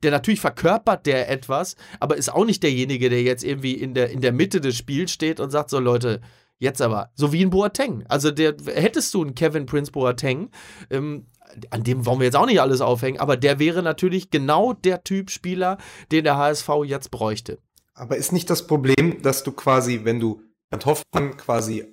[0.02, 4.10] der natürlich verkörpert der etwas, aber ist auch nicht derjenige, der jetzt irgendwie in der,
[4.10, 6.20] in der Mitte des Spiels steht und sagt so, Leute,
[6.58, 8.04] jetzt aber, so wie ein Boateng.
[8.08, 10.50] Also der, hättest du einen Kevin Prince Boateng,
[10.90, 11.26] ähm,
[11.70, 15.04] an dem wollen wir jetzt auch nicht alles aufhängen, aber der wäre natürlich genau der
[15.04, 15.78] Typ Spieler,
[16.10, 17.58] den der HSV jetzt bräuchte.
[17.94, 21.86] Aber ist nicht das Problem, dass du quasi, wenn du Bernd Hoffmann quasi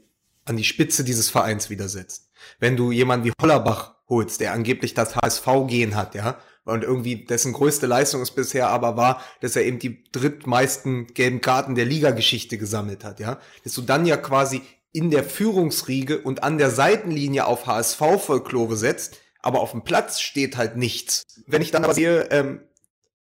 [0.46, 5.16] an die Spitze dieses Vereins widersetzt, wenn du jemanden wie Hollerbach holst, der angeblich das
[5.16, 9.80] HSV-Gehen hat, ja, und irgendwie dessen größte Leistung es bisher aber war, dass er eben
[9.80, 15.10] die drittmeisten gelben Karten der Ligageschichte gesammelt hat, ja, dass du dann ja quasi in
[15.10, 20.78] der Führungsriege und an der Seitenlinie auf HSV-Folklore setzt, aber auf dem Platz steht halt
[20.78, 21.24] nichts.
[21.48, 22.62] Wenn ich dann aber sehe, ähm,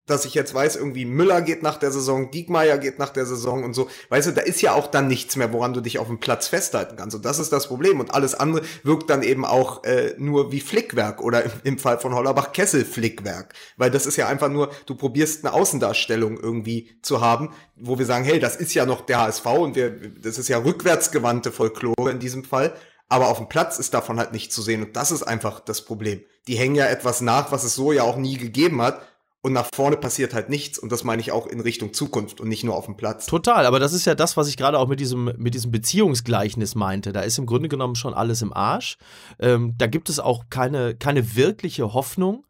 [0.07, 3.63] dass ich jetzt weiß, irgendwie Müller geht nach der Saison, Diekmeyer geht nach der Saison
[3.63, 3.89] und so.
[4.09, 6.49] Weißt du, da ist ja auch dann nichts mehr, woran du dich auf dem Platz
[6.49, 7.15] festhalten kannst.
[7.15, 8.01] Und das ist das Problem.
[8.01, 12.15] Und alles andere wirkt dann eben auch äh, nur wie Flickwerk oder im, Fall von
[12.15, 13.55] Hollerbach Kessel-Flickwerk.
[13.77, 18.07] Weil das ist ja einfach nur, du probierst eine Außendarstellung irgendwie zu haben, wo wir
[18.07, 22.11] sagen, hey, das ist ja noch der HSV und wir, das ist ja rückwärtsgewandte Folklore
[22.11, 22.75] in diesem Fall.
[23.09, 24.83] Aber auf dem Platz ist davon halt nicht zu sehen.
[24.83, 26.23] Und das ist einfach das Problem.
[26.49, 29.03] Die hängen ja etwas nach, was es so ja auch nie gegeben hat
[29.43, 32.49] und nach vorne passiert halt nichts und das meine ich auch in Richtung Zukunft und
[32.49, 33.27] nicht nur auf dem Platz.
[33.27, 36.77] Total, aber das ist ja das, was ich gerade auch mit diesem, mit diesem Beziehungsgleichnis
[36.77, 37.13] meinte.
[37.13, 38.99] Da ist im Grunde genommen schon alles im Arsch.
[39.41, 42.47] Ähm, da gibt es auch keine, keine wirkliche Hoffnung.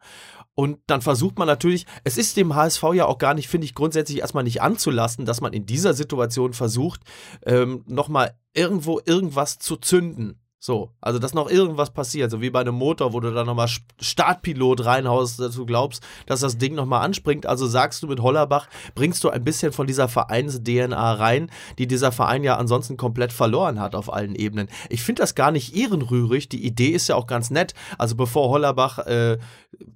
[0.55, 3.73] Und dann versucht man natürlich, es ist dem HSV ja auch gar nicht, finde ich,
[3.73, 7.01] grundsätzlich erstmal nicht anzulassen, dass man in dieser Situation versucht,
[7.43, 10.42] ähm, nochmal irgendwo irgendwas zu zünden.
[10.65, 13.67] So, also dass noch irgendwas passiert, so wie bei einem Motor, wo du dann nochmal
[13.99, 17.45] Startpilot reinhaust, dass du glaubst, dass das Ding nochmal anspringt.
[17.45, 22.13] Also sagst du mit Hollerbach, bringst du ein bisschen von dieser Vereins-DNA rein, die dieser
[22.13, 24.69] Verein ja ansonsten komplett verloren hat auf allen Ebenen.
[24.87, 26.47] Ich finde das gar nicht ehrenrührig.
[26.47, 27.73] Die Idee ist ja auch ganz nett.
[27.97, 29.39] Also bevor Hollerbach, äh,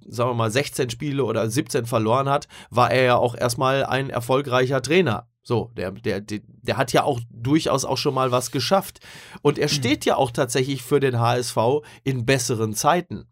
[0.06, 4.10] sagen wir mal, 16 Spiele oder 17 verloren hat, war er ja auch erstmal ein
[4.10, 5.28] erfolgreicher Trainer.
[5.48, 9.00] So, der, der, der, hat ja auch durchaus auch schon mal was geschafft.
[9.40, 11.56] Und er steht ja auch tatsächlich für den HSV
[12.04, 13.24] in besseren Zeiten.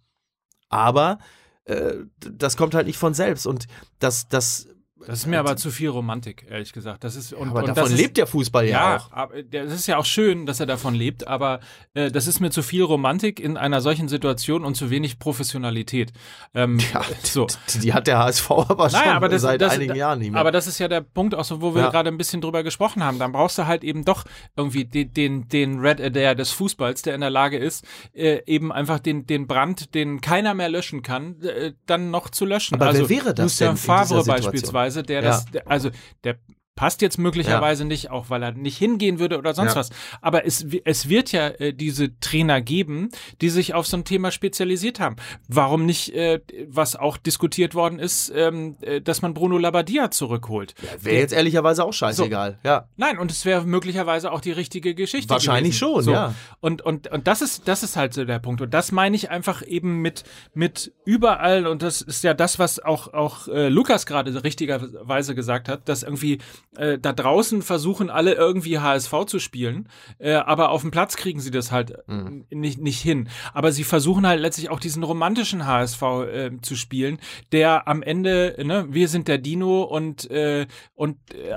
[0.70, 1.18] Aber
[1.64, 3.46] äh, das kommt halt nicht von selbst.
[3.46, 3.66] Und
[3.98, 4.66] das, das
[4.98, 7.04] das ist mir aber zu viel Romantik, ehrlich gesagt.
[7.04, 9.30] Das ist, und, aber und davon lebt der Fußball ja, ja auch.
[9.50, 11.60] Das ist ja auch schön, dass er davon lebt, aber
[11.92, 16.12] äh, das ist mir zu viel Romantik in einer solchen Situation und zu wenig Professionalität.
[16.54, 17.46] Ähm, ja, so.
[17.74, 20.30] die, die, hat der HSV aber schon aber das, seit das, einigen das, Jahren nicht
[20.30, 20.40] mehr.
[20.40, 21.90] Aber das ist ja der Punkt, auch so, wo wir ja.
[21.90, 23.18] gerade ein bisschen drüber gesprochen haben.
[23.18, 24.24] Dann brauchst du halt eben doch
[24.56, 27.84] irgendwie den, den, den Red Adair des Fußballs, der in der Lage ist,
[28.14, 32.46] äh, eben einfach den, den Brand, den keiner mehr löschen kann, äh, dann noch zu
[32.46, 32.76] löschen.
[32.76, 35.30] Aber also, wer wäre das Lucien denn Favre beispielsweise, der ja.
[35.30, 35.90] das, der, also
[36.24, 36.36] der
[36.76, 37.88] passt jetzt möglicherweise ja.
[37.88, 39.80] nicht, auch weil er nicht hingehen würde oder sonst ja.
[39.80, 39.90] was.
[40.20, 43.08] Aber es, es wird ja äh, diese Trainer geben,
[43.40, 45.16] die sich auf so ein Thema spezialisiert haben.
[45.48, 50.74] Warum nicht, äh, was auch diskutiert worden ist, ähm, äh, dass man Bruno Labbadia zurückholt?
[50.82, 52.58] Ja, wäre jetzt ehrlicherweise auch scheißegal.
[52.62, 52.68] So.
[52.68, 52.88] Ja.
[52.96, 55.30] Nein, und es wäre möglicherweise auch die richtige Geschichte.
[55.30, 55.94] Wahrscheinlich gewesen.
[55.94, 56.12] schon, so.
[56.12, 56.34] ja.
[56.60, 58.60] Und, und, und das ist, das ist halt so der Punkt.
[58.60, 62.80] Und das meine ich einfach eben mit, mit überall, und das ist ja das, was
[62.80, 66.38] auch, auch äh, Lukas gerade richtigerweise gesagt hat, dass irgendwie
[66.76, 71.40] äh, da draußen versuchen alle irgendwie HSV zu spielen, äh, aber auf dem Platz kriegen
[71.40, 72.44] sie das halt mhm.
[72.50, 73.28] nicht, nicht hin.
[73.52, 77.18] Aber sie versuchen halt letztlich auch diesen romantischen HSV äh, zu spielen,
[77.52, 81.56] der am Ende, ne, wir sind der Dino und, äh, und äh,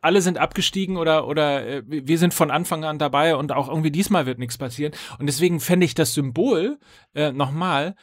[0.00, 3.90] alle sind abgestiegen oder, oder äh, wir sind von Anfang an dabei und auch irgendwie
[3.90, 4.92] diesmal wird nichts passieren.
[5.18, 6.78] Und deswegen fände ich das Symbol
[7.14, 7.94] äh, nochmal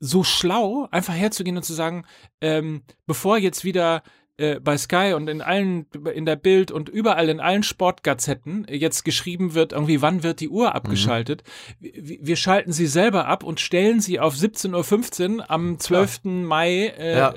[0.00, 2.04] so schlau, einfach herzugehen und zu sagen,
[2.40, 4.02] ähm, bevor jetzt wieder
[4.36, 9.04] äh, bei Sky und in allen, in der Bild und überall in allen Sportgazetten jetzt
[9.04, 11.44] geschrieben wird, irgendwie, wann wird die Uhr abgeschaltet?
[11.78, 11.90] Mhm.
[11.94, 16.20] Wir, wir, schalten sie selber ab und stellen sie auf 17.15 Uhr am 12.
[16.24, 16.30] Ja.
[16.30, 17.34] Mai äh, ja.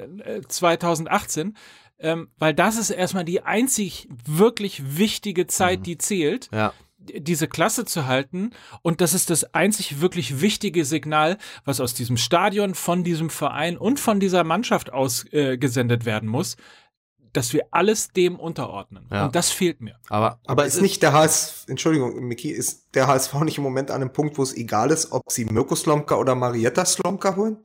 [0.48, 1.50] 2018.
[1.50, 1.54] Äh,
[2.00, 5.84] ähm, weil das ist erstmal die einzig wirklich wichtige Zeit, mhm.
[5.84, 6.50] die zählt.
[6.52, 8.52] Ja diese Klasse zu halten.
[8.82, 13.78] Und das ist das einzig wirklich wichtige Signal, was aus diesem Stadion, von diesem Verein
[13.78, 16.58] und von dieser Mannschaft ausgesendet äh, werden muss
[17.38, 19.06] dass wir alles dem unterordnen.
[19.12, 19.26] Ja.
[19.26, 19.96] Und das fehlt mir.
[20.10, 24.02] Aber, aber ist nicht der HSV, Entschuldigung, Miki, ist der HSV nicht im Moment an
[24.02, 27.58] einem Punkt, wo es egal ist, ob sie Mirko Slomka oder Marietta Slomka holen?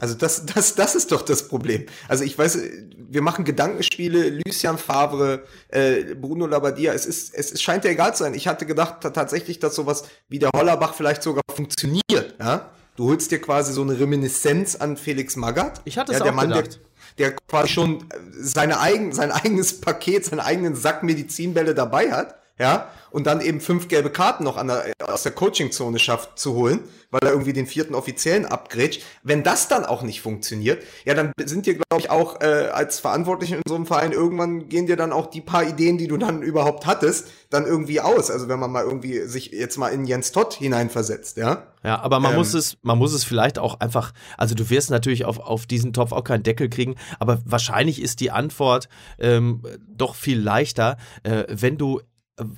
[0.00, 1.86] Also das, das, das ist doch das Problem.
[2.08, 2.58] Also ich weiß,
[2.94, 8.14] wir machen Gedankenspiele, Lucien Favre, äh, Bruno Labbadia, es ist, es, es scheint ja egal
[8.14, 8.34] zu sein.
[8.34, 12.70] Ich hatte gedacht tatsächlich, dass sowas wie der Hollerbach vielleicht sogar funktioniert, ja.
[12.96, 15.80] Du holst dir quasi so eine Reminiszenz an Felix Magath.
[15.86, 16.74] Ich hatte es ja, der auch Mann, gedacht.
[16.74, 16.89] Der,
[17.20, 22.90] der quasi schon seine eigen, sein eigenes Paket, seinen eigenen Sack Medizinbälle dabei hat, ja,
[23.10, 26.80] und dann eben fünf gelbe Karten noch der, aus der Coachingzone schafft zu holen,
[27.10, 29.02] weil er irgendwie den vierten Offiziellen abgrätscht.
[29.22, 33.00] Wenn das dann auch nicht funktioniert, ja, dann sind dir, glaube ich, auch äh, als
[33.00, 36.18] Verantwortliche in so einem Verein irgendwann gehen dir dann auch die paar Ideen, die du
[36.18, 38.30] dann überhaupt hattest, dann irgendwie aus.
[38.30, 41.66] Also wenn man mal irgendwie sich jetzt mal in Jens Todd hineinversetzt, ja.
[41.82, 42.38] Ja, aber man Ähm.
[42.38, 45.94] muss es, man muss es vielleicht auch einfach, also du wirst natürlich auf, auf diesen
[45.94, 48.88] Topf auch keinen Deckel kriegen, aber wahrscheinlich ist die Antwort
[49.18, 52.00] ähm, doch viel leichter, äh, wenn du,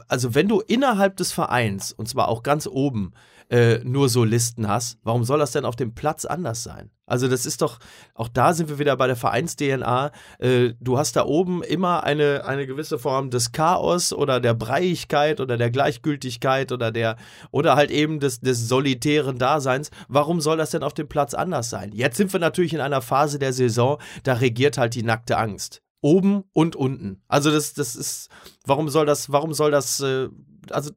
[0.09, 3.13] also wenn du innerhalb des Vereins, und zwar auch ganz oben,
[3.51, 6.91] äh, nur so Listen hast, warum soll das denn auf dem Platz anders sein?
[7.05, 7.79] Also das ist doch,
[8.15, 10.13] auch da sind wir wieder bei der Vereins-DNA.
[10.39, 15.39] Äh, du hast da oben immer eine, eine gewisse Form des Chaos oder der Breiigkeit
[15.39, 17.17] oder der Gleichgültigkeit oder der,
[17.51, 19.91] oder halt eben des, des solitären Daseins.
[20.09, 21.93] Warum soll das denn auf dem Platz anders sein?
[21.93, 25.83] Jetzt sind wir natürlich in einer Phase der Saison, da regiert halt die nackte Angst.
[26.03, 27.23] Oben und unten.
[27.29, 28.29] Also das, das ist,
[28.67, 30.29] warum soll das, warum soll das, äh,
[30.71, 30.91] also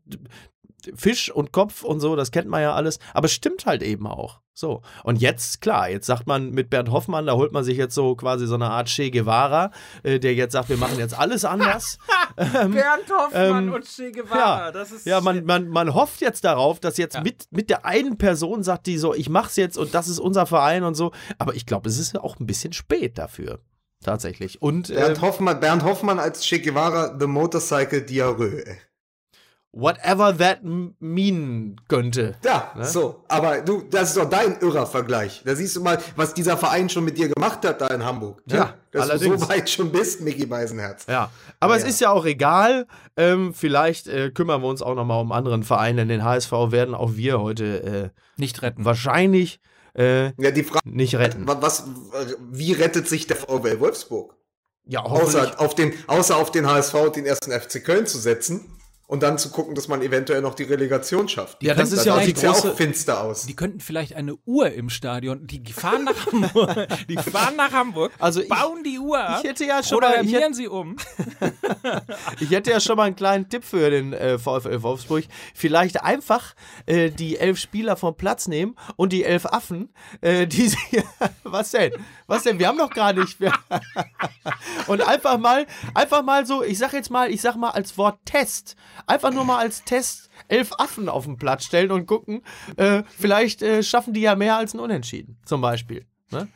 [0.94, 4.06] Fisch und Kopf und so, das kennt man ja alles, aber es stimmt halt eben
[4.06, 4.42] auch.
[4.54, 4.82] So.
[5.04, 8.16] Und jetzt, klar, jetzt sagt man mit Bernd Hoffmann, da holt man sich jetzt so
[8.16, 9.72] quasi so eine Art Che Guevara,
[10.04, 11.98] äh, der jetzt sagt, wir machen jetzt alles anders.
[12.36, 14.66] Bernd Hoffmann ähm, und Che Guevara.
[14.68, 17.22] ja, das ist ja man, man, man hofft jetzt darauf, dass jetzt Ja.
[17.22, 20.46] mit, mit der einen Person sagt, die so, ich mach's jetzt und das ist unser
[20.46, 21.12] Verein und so.
[21.40, 23.60] Aber ich glaube, es ist ja auch ein bisschen spät dafür.
[24.06, 24.62] Tatsächlich.
[24.62, 28.64] Und äh, Bernd Hoffmann, Bernd Hoffmann als Che Guevara, The Motorcycle Diarrhoe.
[29.78, 30.60] whatever that
[31.00, 32.36] mean könnte.
[32.46, 32.86] Ja, Ne?
[32.86, 33.24] so.
[33.28, 35.42] Aber du, das ist doch dein irrer Vergleich.
[35.44, 38.42] Da siehst du mal, was dieser Verein schon mit dir gemacht hat da in Hamburg.
[38.46, 39.34] Ja, dass allerdings.
[39.36, 41.06] du so weit schon bist, Mickey Beisenherz.
[41.10, 41.30] Ja,
[41.60, 41.90] aber Ja, es ja.
[41.90, 42.88] ist ja auch egal.
[43.18, 46.06] Ähm, vielleicht äh, kümmern wir uns auch noch mal um anderen Vereine.
[46.06, 48.86] Den HSV werden auch wir heute äh, nicht retten.
[48.86, 49.60] wahrscheinlich
[49.96, 51.48] äh, Ja, die Frage, nicht retten.
[51.48, 51.84] wa- was,
[52.52, 54.36] wie rettet sich der VfL Wolfsburg?
[54.88, 55.02] Ja.
[55.04, 58.62] Außer auf den, außer auf den HSV und den ersten FC Köln zu setzen
[59.08, 61.62] und dann zu gucken, dass man eventuell noch die Relegation schafft.
[61.64, 63.46] Ja, das Da- ist ja da auch die sieht's ja große- auch finster aus.
[63.46, 65.46] Die könnten vielleicht eine Uhr im Stadion.
[65.48, 66.88] Die fahren nach Hamburg.
[67.10, 68.12] Die fahren nach Hamburg.
[68.20, 69.42] Also ich- bauen die Uhr ab.
[69.44, 70.96] Ich hätte ja schon mal, ich Programmieren hätte, sie um.
[72.40, 75.26] ich hätte ja schon mal einen kleinen Tipp für den äh, VfL Wolfsburg.
[75.54, 79.90] Vielleicht einfach äh, die elf Spieler vom Platz nehmen und die elf Affen,
[80.22, 81.04] äh, die sie,
[81.44, 81.92] was denn?
[82.28, 82.58] Was denn?
[82.60, 83.38] Wir haben doch gar nicht.
[84.88, 88.20] Und einfach mal, einfach mal so, ich sag jetzt mal, ich sag mal als Wort
[88.26, 92.42] Test, einfach nur mal als Test elf Affen auf den Platz stellen und gucken,
[92.78, 96.06] äh, vielleicht äh, schaffen die ja mehr als ein Unentschieden, zum Beispiel.
[96.32, 96.48] Ne?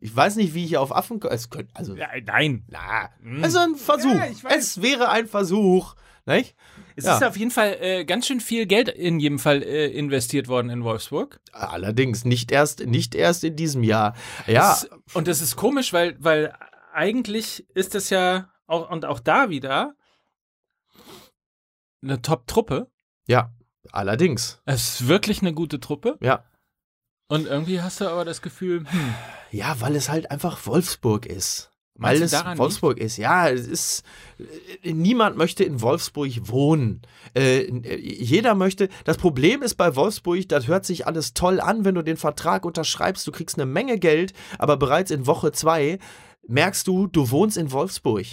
[0.00, 2.64] Ich weiß nicht, wie ich hier auf Affen, es könnte, also Ja, nein.
[2.68, 3.10] na,
[3.42, 4.14] also ein Versuch.
[4.14, 5.94] Ja, es wäre ein Versuch.
[6.26, 6.54] Nicht?
[7.00, 7.16] Es Ja.
[7.16, 10.70] ist auf jeden Fall äh, ganz schön viel Geld in jedem Fall äh, investiert worden
[10.70, 11.40] in Wolfsburg.
[11.52, 14.14] Allerdings nicht erst, nicht erst in diesem Jahr.
[14.46, 16.54] Ja, Das, und das ist komisch, weil, weil
[16.92, 19.94] eigentlich ist es ja auch, und auch da wieder
[22.02, 22.88] eine Top-Truppe.
[23.26, 23.50] ja,
[23.92, 24.60] allerdings.
[24.66, 26.16] Es ist wirklich eine gute Truppe.
[26.20, 26.44] Ja.
[27.28, 29.14] Und irgendwie hast du aber das Gefühl, hm,
[29.52, 31.69] Ja, weil es halt einfach Wolfsburg ist.
[32.02, 33.16] Weil es Wolfsburg ist.
[33.18, 34.02] Ja, es ist.
[34.82, 37.02] äh, Niemand möchte in Wolfsburg wohnen.
[37.36, 37.70] Äh,
[38.00, 38.88] jeder möchte.
[39.04, 42.64] Das Problem ist bei Wolfsburg, das hört sich alles toll an, wenn du den Vertrag
[42.64, 43.26] unterschreibst.
[43.26, 45.98] Du kriegst eine Menge Geld, aber bereits in Woche zwei
[46.48, 48.26] merkst du, du wohnst in Wolfsburg.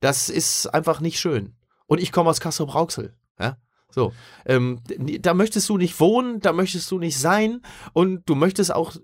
[0.00, 1.56] Das ist einfach nicht schön.
[1.86, 3.14] Und ich komme aus Kassel-Brauxel.
[3.40, 3.56] Ja?
[3.90, 4.12] So,
[4.44, 4.80] ähm,
[5.20, 7.62] da möchtest du nicht wohnen, da möchtest du nicht sein
[7.94, 8.94] und du möchtest auch,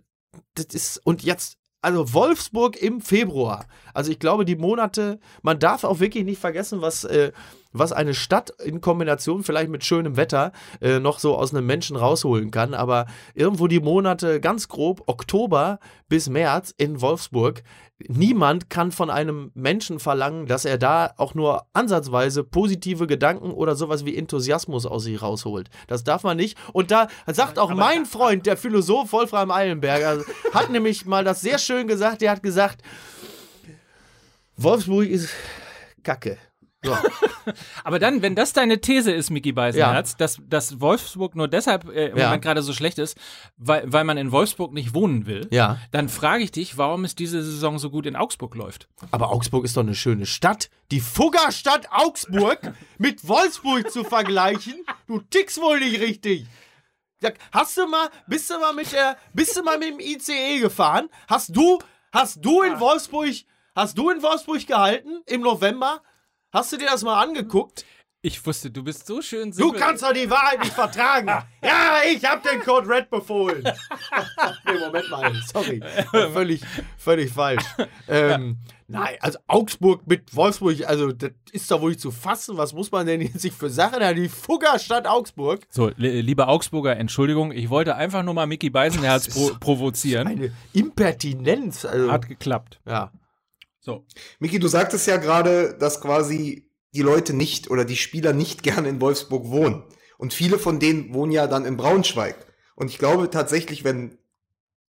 [0.54, 3.66] das ist, und jetzt, also Wolfsburg im Februar.
[3.92, 7.32] Also ich glaube, die Monate, man darf auch wirklich nicht vergessen, was, äh,
[7.72, 11.96] was eine Stadt in Kombination vielleicht mit schönem Wetter äh, noch so aus einem Menschen
[11.96, 12.74] rausholen kann.
[12.74, 17.62] Aber irgendwo die Monate ganz grob, Oktober bis März in Wolfsburg,
[18.08, 23.74] niemand kann von einem Menschen verlangen, dass er da auch nur ansatzweise positive Gedanken oder
[23.74, 25.70] sowas wie Enthusiasmus aus sich rausholt.
[25.86, 26.58] Das darf man nicht.
[26.72, 31.58] Und da sagt auch mein Freund, der Philosoph Wolfram Eilenberger, hat nämlich mal das sehr
[31.58, 32.20] schön gesagt.
[32.22, 32.82] Der hat gesagt,
[34.56, 35.30] Wolfsburg ist
[36.02, 36.38] Kacke.
[36.84, 36.96] So.
[37.84, 42.06] Aber dann, wenn das deine These ist, Micky Beisenherz, dass, dass Wolfsburg nur deshalb äh,
[42.08, 42.24] im Ja.
[42.26, 43.16] Moment gerade so schlecht ist,
[43.56, 45.78] weil, weil man in Wolfsburg nicht wohnen will, Ja.
[45.92, 48.88] dann frage ich dich, warum es diese Saison so gut in Augsburg läuft.
[49.12, 50.70] Aber Augsburg ist doch eine schöne Stadt.
[50.90, 54.74] Die Fuggerstadt Augsburg mit Wolfsburg zu vergleichen,
[55.06, 56.46] du tickst wohl nicht richtig.
[57.22, 60.58] Ja, Hast du mal, bist du mal mit der, bist du mal mit dem ICE
[60.58, 61.08] gefahren?
[61.28, 61.78] Hast du,
[62.12, 63.28] hast du in Wolfsburg,
[63.76, 66.02] hast du in Wolfsburg gehalten im November?
[66.52, 67.84] Hast du dir das mal angeguckt?
[68.24, 69.80] Ich wusste, du bist so schön Du simpel.
[69.80, 71.28] kannst doch die Wahrheit nicht vertragen.
[71.64, 73.62] Ja, ich hab den Code Red befohlen.
[74.66, 75.32] nee, Moment mal.
[75.52, 75.80] Sorry.
[76.32, 76.60] Völlig,
[76.98, 77.64] völlig falsch.
[78.08, 82.56] Ähm, nein, also Augsburg mit Wolfsburg, also das ist doch wohl nicht zu fassen.
[82.58, 84.16] Was muss man denn jetzt sich für Sachen haben?
[84.16, 85.60] Die Fuggerstadt Augsburg.
[85.70, 90.26] So, li- lieber Augsburger, Entschuldigung, ich wollte einfach nur mal Mickey Beisenherz pro provozieren.
[90.28, 91.84] Eine Impertinenz.
[91.84, 92.80] Also, Hat geklappt.
[92.86, 93.10] ja.
[93.82, 94.06] So.
[94.38, 98.88] Miki, du sagtest ja gerade, dass quasi die Leute nicht oder die Spieler nicht gerne
[98.88, 99.82] in Wolfsburg wohnen.
[100.18, 102.36] Und viele von denen wohnen ja dann in Braunschweig.
[102.76, 104.16] Und ich glaube tatsächlich, wenn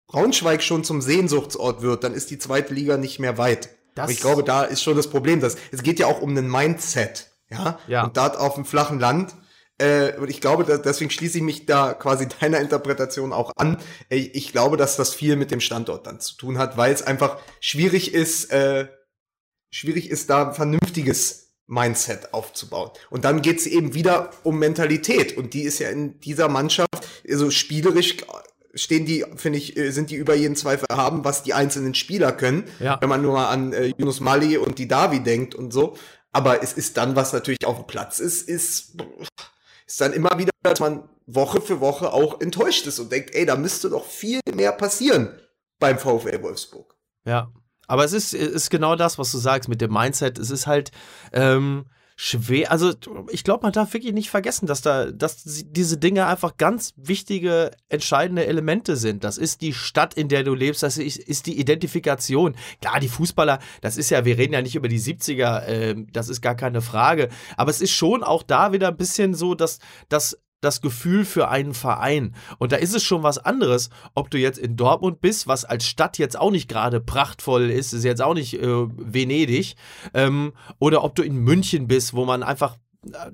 [0.07, 3.69] Braunschweig schon zum Sehnsuchtsort wird, dann ist die zweite Liga nicht mehr weit.
[3.95, 5.39] Das- Aber ich glaube, da ist schon das Problem.
[5.39, 7.31] Dass, es geht ja auch um ein Mindset.
[7.49, 7.79] Ja.
[7.87, 8.03] Ja.
[8.05, 9.33] Und dort auf dem flachen Land.
[9.77, 13.77] Äh, und ich glaube, deswegen schließe ich mich da quasi deiner Interpretation auch an.
[14.09, 17.01] Äh, Ich glaube, dass das viel mit dem Standort dann zu tun hat, weil es
[17.01, 18.87] einfach schwierig ist, äh,
[19.71, 22.91] schwierig ist, da ein vernünftiges Mindset aufzubauen.
[23.09, 25.37] Und dann geht's eben wieder um Mentalität.
[25.37, 28.17] Und die ist ja in dieser Mannschaft, also spielerisch
[28.75, 32.65] stehen die, finde ich, sind die über jeden Zweifel haben, was die einzelnen Spieler können.
[32.79, 32.99] Ja.
[33.01, 35.95] Wenn man nur mal an äh, Yunus Mali und die Davi denkt und so.
[36.31, 38.97] Aber es ist dann, was natürlich auf dem Platz ist, ist,
[39.85, 43.45] ist dann immer wieder, dass man Woche für Woche auch enttäuscht ist und denkt, ey,
[43.45, 45.39] da müsste doch viel mehr passieren
[45.79, 46.95] beim VfL Wolfsburg.
[47.25, 47.51] Ja,
[47.87, 50.37] aber es ist, ist genau das, was du sagst mit dem Mindset.
[50.37, 50.91] Es ist halt
[51.31, 52.71] ähm, schwer.
[52.71, 52.93] Also
[53.29, 57.71] ich glaube, man darf wirklich nicht vergessen, dass da, dass diese Dinge einfach ganz wichtige,
[57.89, 59.23] entscheidende Elemente sind.
[59.23, 60.83] Das ist die Stadt, in der du lebst.
[60.83, 62.55] Das ist, die Identifikation.
[62.81, 65.65] Klar, die Fußballer, das ist ja, wir reden ja nicht über die 70er.
[65.65, 67.29] ähm, das ist gar keine Frage.
[67.57, 71.49] Aber es ist schon auch da wieder ein bisschen so, dass, dass das Gefühl für
[71.49, 72.35] einen Verein.
[72.57, 75.87] Und da ist es schon was anderes, ob du jetzt in Dortmund bist, was als
[75.87, 79.75] Stadt jetzt auch nicht gerade prachtvoll ist, ist jetzt auch nicht äh, Venedig,
[80.13, 82.77] ähm, oder ob du in München bist, wo man einfach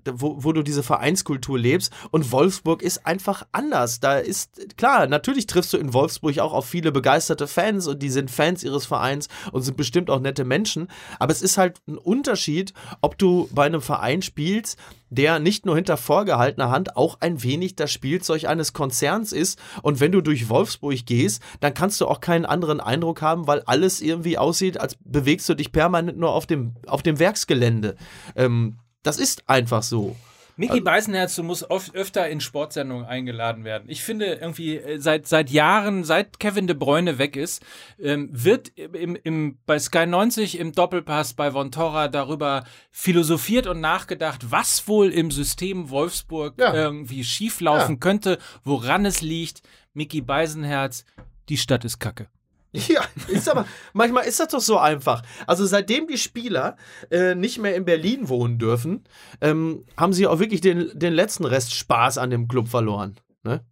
[0.06, 1.94] wo, wo du diese Vereinskultur lebst.
[2.12, 4.00] Und Wolfsburg ist einfach anders.
[4.00, 8.10] Da ist, klar, natürlich triffst du in Wolfsburg auch auf viele begeisterte Fans und die
[8.10, 10.88] sind Fans ihres Vereins und sind bestimmt auch nette Menschen.
[11.20, 14.78] Aber es ist halt ein Unterschied, ob du bei einem Verein spielst,
[15.10, 19.60] der nicht nur hinter vorgehaltener Hand auch ein wenig das Spielzeug eines Konzerns ist.
[19.82, 23.62] Und wenn du durch Wolfsburg gehst, dann kannst du auch keinen anderen Eindruck haben, weil
[23.62, 27.96] alles irgendwie aussieht, als bewegst du dich permanent nur auf dem, auf dem Werksgelände.
[28.36, 30.16] Ähm, das ist einfach so.
[30.60, 33.86] Mickey Beisenherz, du musst oft öfter in Sportsendungen eingeladen werden.
[33.88, 37.64] Ich finde irgendwie äh, seit seit Jahren, seit Kevin de Bruyne weg ist,
[37.98, 43.80] ähm, wird im, im bei Sky 90 im Doppelpass bei Von Torra darüber philosophiert und
[43.80, 46.74] nachgedacht, was wohl im System Wolfsburg Ja.
[46.74, 49.62] irgendwie schieflaufen könnte, woran es liegt.
[49.94, 51.06] Mickey Beisenherz,
[51.48, 52.28] die Stadt ist Kacke.
[52.88, 55.24] Ja, ist aber, manchmal ist das doch so einfach.
[55.48, 56.78] Also seitdem die Spieler
[57.10, 59.04] äh, nicht mehr in Berlin wohnen dürfen,
[59.42, 63.20] ähm, haben sie auch wirklich den, den letzten Rest Spaß an dem Club verloren.
[63.44, 63.66] Ne?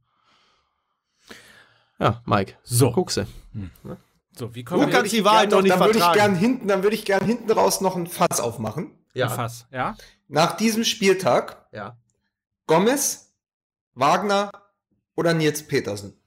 [1.99, 2.91] Ja, Mike, So.
[2.91, 3.27] guckse.
[4.37, 6.33] So, wie Du kommen wir kannst die Wahrheit doch, nicht dann würde ich vertragen.
[6.33, 8.91] gern hinten, dann würde ich gern hinten raus noch ein Fass aufmachen.
[9.13, 9.67] ja, Fass?
[9.71, 9.95] Ja?
[10.27, 11.97] Nach diesem Spieltag ja.
[12.67, 13.33] Gomez,
[13.93, 14.51] Wagner
[15.15, 16.19] oder Nils Petersen.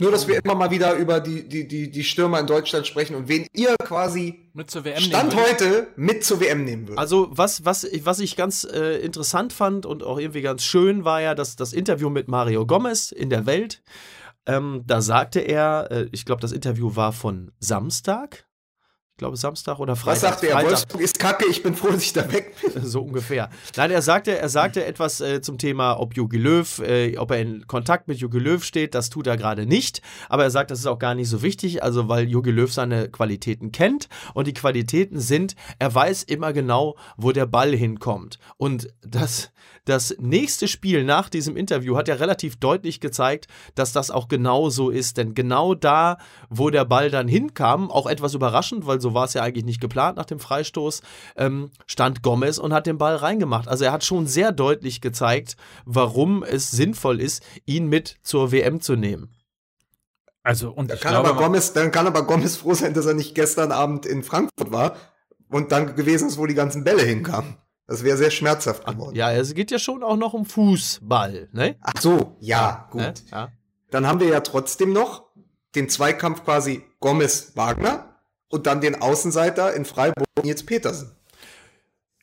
[0.00, 3.14] Nur, dass wir immer mal wieder über die, die, die, die Stürmer in Deutschland sprechen
[3.14, 5.60] und wen ihr quasi Mit zur WM Stand nehmen würdet?
[5.60, 6.98] heute mit zur WM nehmen würdet.
[6.98, 11.04] Also was, was, ich- was ich ganz äh, interessant fand und auch irgendwie ganz schön
[11.04, 13.82] war ja das, das Interview mit Mario Gomez in der Welt.
[14.46, 18.46] Ähm, da sagte er, äh, ich glaube, das Interview war von Samstag.
[19.14, 20.12] Ich glaube Samstag oder Freitag.
[20.12, 20.54] Was sagt er?
[20.54, 20.70] Freitag.
[20.70, 22.82] Wolfsburg ist kacke, ich bin froh, dass ich da weg bin.
[22.84, 23.48] So ungefähr.
[23.76, 27.38] Nein, er sagte, er sagte etwas äh, zum Thema, ob Jogi Löw, äh, ob er
[27.38, 28.92] in Kontakt mit Jogi Löw steht.
[28.92, 30.02] Das tut er gerade nicht.
[30.28, 33.08] Aber er sagt, das ist auch gar nicht so wichtig, also weil Jogi Löw seine
[33.08, 34.08] Qualitäten kennt.
[34.34, 38.40] Und die Qualitäten sind, er weiß immer genau, wo der Ball hinkommt.
[38.56, 39.52] Und das,
[39.84, 44.70] das nächste Spiel nach diesem Interview hat ja relativ deutlich gezeigt, dass das auch genau
[44.70, 45.16] so ist.
[45.16, 46.18] Denn genau da,
[46.48, 49.80] wo der Ball dann hinkam, auch etwas überraschend, weil so war es ja eigentlich nicht
[49.80, 51.02] geplant nach dem Freistoß,
[51.36, 53.68] ähm, stand Gomez und hat den Ball reingemacht.
[53.68, 58.80] Also er hat schon sehr deutlich gezeigt, warum es sinnvoll ist, ihn mit zur WM
[58.80, 59.34] zu nehmen.
[60.42, 63.06] Also, und Da ich kann glaube, aber Gomez, dann kann aber Gomez froh sein, dass
[63.06, 64.96] er nicht gestern Abend in Frankfurt war
[65.48, 67.56] und dann gewesen ist, wo die ganzen Bälle hinkamen.
[67.86, 69.14] Das wäre sehr schmerzhaft geworden.
[69.14, 71.76] Ja, es geht ja schon auch noch um Fußball, ne?
[71.82, 73.02] Ach so, ja, gut.
[73.02, 73.14] Ne?
[73.30, 73.48] Ja.
[73.90, 75.24] Dann haben wir ja trotzdem noch
[75.74, 78.16] den Zweikampf quasi Gomez-Wagner
[78.48, 81.14] und dann den Außenseiter in Freiburg Nils Petersen.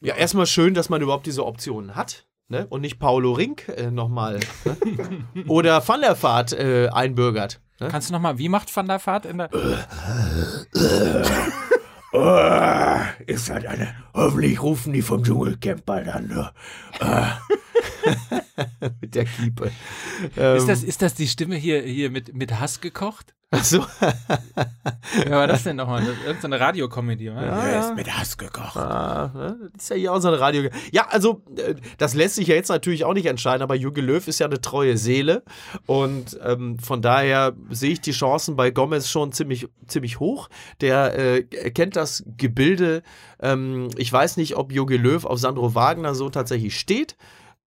[0.01, 2.26] Ja, erstmal schön, dass man überhaupt diese Optionen hat.
[2.47, 2.66] ne?
[2.70, 5.43] und nicht Paulo Rink äh, nochmal ne?
[5.47, 7.62] oder Van der Vaart äh, einbürgert.
[7.80, 7.88] Ne?
[7.89, 9.49] Kannst du nochmal, wie macht Van der Vaart in der.
[12.14, 13.95] Oh, ist halt eine.
[14.14, 16.28] Hoffentlich rufen die vom Dschungelcamp bald an.
[16.28, 16.51] Ne?
[19.02, 19.66] Mit der Kiepe.
[19.66, 23.34] Ist, Ähm, das, ist das die Stimme hier, hier mit, mit Hass gekocht?
[23.54, 23.86] Achso.
[25.26, 26.02] Wer war das denn nochmal?
[26.26, 27.41] Irgendeine Radiokomödie, oder?
[27.41, 28.78] Er ist mit Hass gekocht.
[28.78, 29.70] Ah, ne?
[29.74, 30.70] Das ist ja hier auch so ein Radio.
[30.93, 34.26] Ja, also, äh, das lässt sich ja jetzt natürlich auch nicht entscheiden, aber Jürgen Löw
[34.26, 35.43] ist ja eine treue Seele.
[35.86, 40.47] Und ähm, von daher sehe ich die Chancen bei Gomez schon ziemlich, ziemlich hoch.
[40.80, 43.04] Der äh, kennt das Gebilde.
[43.41, 47.18] Ähm, ich weiß nicht, ob Jürgen Löw auf Sandro Wagner so tatsächlich steht.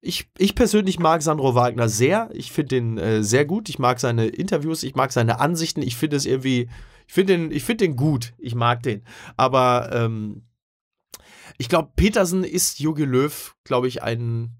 [0.07, 2.29] Ich, ich persönlich mag Sandro Wagner sehr.
[2.35, 3.71] Ich finde den äh, sehr gut.
[3.71, 5.81] Ich mag seine Interviews, ich mag seine Ansichten.
[5.81, 6.69] Ich finde es irgendwie,
[7.07, 8.35] ich finde den, ich finde den gut.
[8.39, 9.03] Ich mag den.
[9.39, 10.43] Aber ähm,
[11.57, 14.51] ich glaube, Petersen ist Jogi Löw, glaube ich, ein,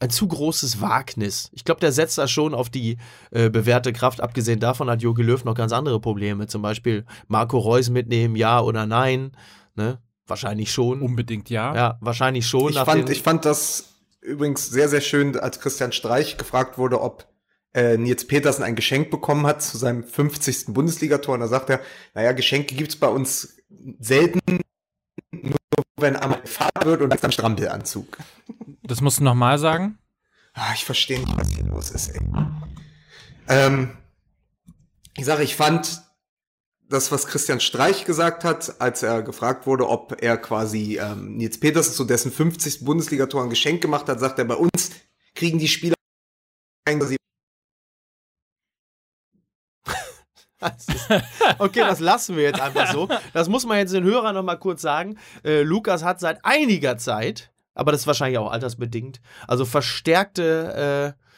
[0.00, 1.48] ein zu großes Wagnis.
[1.52, 2.98] Ich glaube, der setzt da schon auf die
[3.30, 4.20] äh, bewährte Kraft.
[4.20, 6.46] Abgesehen davon hat Jogi Löw noch ganz andere Probleme.
[6.46, 9.32] Zum Beispiel Marco Reus mitnehmen, ja oder nein.
[9.76, 9.98] Ne?
[10.26, 11.00] Wahrscheinlich schon.
[11.00, 11.74] Unbedingt ja.
[11.74, 12.68] ja, wahrscheinlich schon.
[12.68, 13.89] Ich nach fand, ich fand das
[14.20, 17.28] übrigens sehr, sehr schön, als Christian Streich gefragt wurde, ob
[17.74, 20.66] äh, Nils Petersen ein Geschenk bekommen hat zu seinem 50.
[20.68, 21.34] Bundesligator.
[21.34, 21.80] Und da sagt er,
[22.14, 23.56] naja, Geschenke gibt's bei uns
[23.98, 24.60] selten,
[25.30, 25.56] nur
[25.96, 28.18] wenn einmal gefahren wird und dann Strampelanzug.
[28.82, 29.98] Das musst du nochmal sagen.
[30.54, 32.20] Ah, ich verstehe nicht, was hier los ist, ey.
[33.48, 33.96] Ähm,
[35.16, 36.02] ich sage, ich fand
[36.90, 41.58] das, was Christian Streich gesagt hat, als er gefragt wurde, ob er quasi ähm, Nils
[41.58, 42.84] Petersen zu dessen 50.
[42.84, 44.90] Bundesligator ein Geschenk gemacht hat, sagt er, bei uns
[45.34, 45.94] kriegen die Spieler
[51.58, 53.08] Okay, das lassen wir jetzt einfach so.
[53.32, 55.16] Das muss man jetzt den Hörern noch mal kurz sagen.
[55.44, 61.29] Äh, Lukas hat seit einiger Zeit, aber das ist wahrscheinlich auch altersbedingt, also verstärkte äh,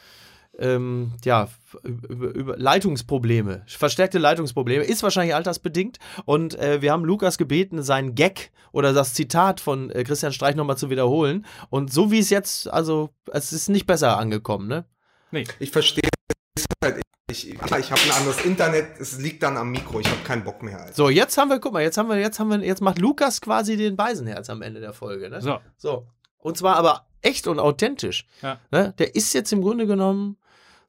[0.63, 1.49] ähm, ja,
[1.83, 3.63] über, über Leitungsprobleme.
[3.67, 5.97] Verstärkte Leitungsprobleme ist wahrscheinlich altersbedingt.
[6.25, 10.55] Und äh, wir haben Lukas gebeten, seinen Gag oder das Zitat von äh, Christian Streich
[10.55, 11.45] nochmal zu wiederholen.
[11.69, 14.85] Und so wie es jetzt, also es ist nicht besser angekommen, ne?
[15.31, 15.43] Nee.
[15.59, 16.07] Ich verstehe
[16.55, 17.01] es halt.
[17.29, 20.61] Ich, ich habe ein anderes Internet, es liegt dann am Mikro, ich habe keinen Bock
[20.61, 20.79] mehr.
[20.79, 20.93] Alter.
[20.93, 23.41] So, jetzt haben wir, guck mal, jetzt haben wir, jetzt haben wir, jetzt macht Lukas
[23.41, 25.41] quasi den Beisenherz am Ende der Folge, ne?
[25.41, 25.59] So.
[25.77, 26.07] So.
[26.37, 28.27] Und zwar aber echt und authentisch.
[28.41, 28.59] Ja.
[28.69, 28.93] Ne?
[28.99, 30.37] Der ist jetzt im Grunde genommen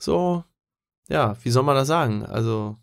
[0.04, 0.44] so,
[1.08, 2.24] ja, wie soll man das sagen?
[2.24, 2.76] Also,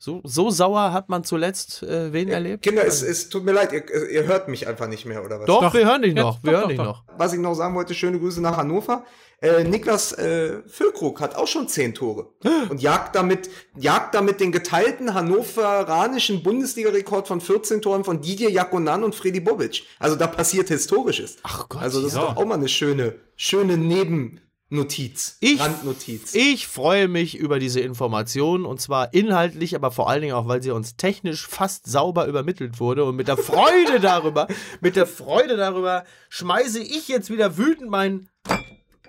[0.00, 2.62] so, so sauer hat man zuletzt äh, wen erlebt?
[2.62, 5.46] Kinder, es, es tut mir leid, ihr, ihr hört mich einfach nicht mehr, oder was?
[5.46, 5.74] Doch, Doch.
[5.74, 6.42] wir hören dich Jetzt- noch.
[6.44, 6.84] wir doch, hören doch, dich doch.
[6.84, 7.18] noch.
[7.18, 9.04] Was ich noch sagen wollte, schöne Grüße nach Hannover.
[9.40, 12.28] Äh, Niklas äh, Füllkrug hat auch schon zehn Tore
[12.70, 19.04] und jagt damit, jagt damit den geteilten hannoveranischen Bundesliga-Rekord von 14 Toren von Didier Jakonan
[19.04, 19.84] und Freddy Bobic.
[19.98, 21.36] Also da passiert Historisches.
[21.42, 22.20] Ach Gott, Also das ja.
[22.20, 23.76] ist doch auch mal eine schöne, schöne
[24.70, 26.34] Nebennotiz, Ich- Randnotiz.
[26.34, 30.62] Ich freue mich über diese Information und zwar inhaltlich, aber vor allen Dingen auch, weil
[30.62, 34.46] sie uns technisch fast sauber übermittelt wurde und mit der Freude darüber,
[34.82, 38.28] mit der Freude darüber schmeiße ich jetzt wieder wütend meinen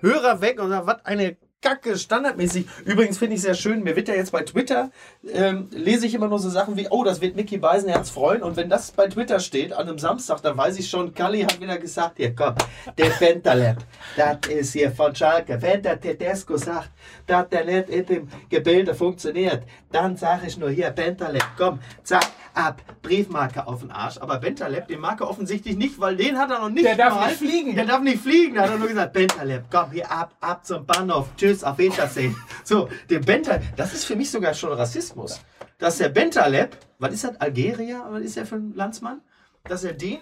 [0.00, 2.66] Hörer weg und sage, was eine Kacke, standardmäßig.
[2.86, 4.90] Übrigens finde ich sehr schön, mir wird ja jetzt bei Twitter,
[5.30, 8.42] ähm, lese ich immer nur so Sachen wie, oh, das wird Mickey Beisenherz freuen.
[8.42, 11.60] Und wenn das bei Twitter steht, an einem Samstag, dann weiß ich schon, Kalli hat
[11.60, 12.54] wieder gesagt, hier komm,
[12.96, 13.76] der Bentaleb,
[14.16, 15.60] das ist hier von Schalke.
[15.60, 16.92] Wenn der Tedesco sagt,
[17.26, 22.26] dass der nicht in dem Gebilde funktioniert, dann sage ich nur hier, Bentaleb, komm, zack,
[22.60, 24.18] ab, Briefmarke auf den Arsch.
[24.18, 27.14] Aber Bentaleb, den mag er offensichtlich nicht, weil den hat er noch nicht Der darf
[27.14, 27.28] mal.
[27.28, 27.74] nicht fliegen.
[27.74, 28.54] Der darf nicht fliegen.
[28.54, 31.28] Da hat er nur gesagt, Bentaleb, komm hier ab, ab zum Bahnhof.
[31.36, 32.36] Tschüss, auf Wiedersehen.
[32.64, 35.40] So, der Bentaleb, das ist für mich sogar schon Rassismus.
[35.78, 38.04] Dass der Bentaleb, was ist das, Algerier?
[38.10, 39.20] Was ist der für ein Landsmann?
[39.64, 40.18] Dass er den.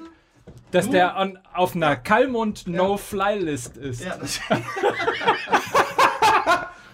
[0.70, 4.04] Dass der an, auf einer Kalmund No-Fly-List ist.
[4.04, 4.40] Ja, das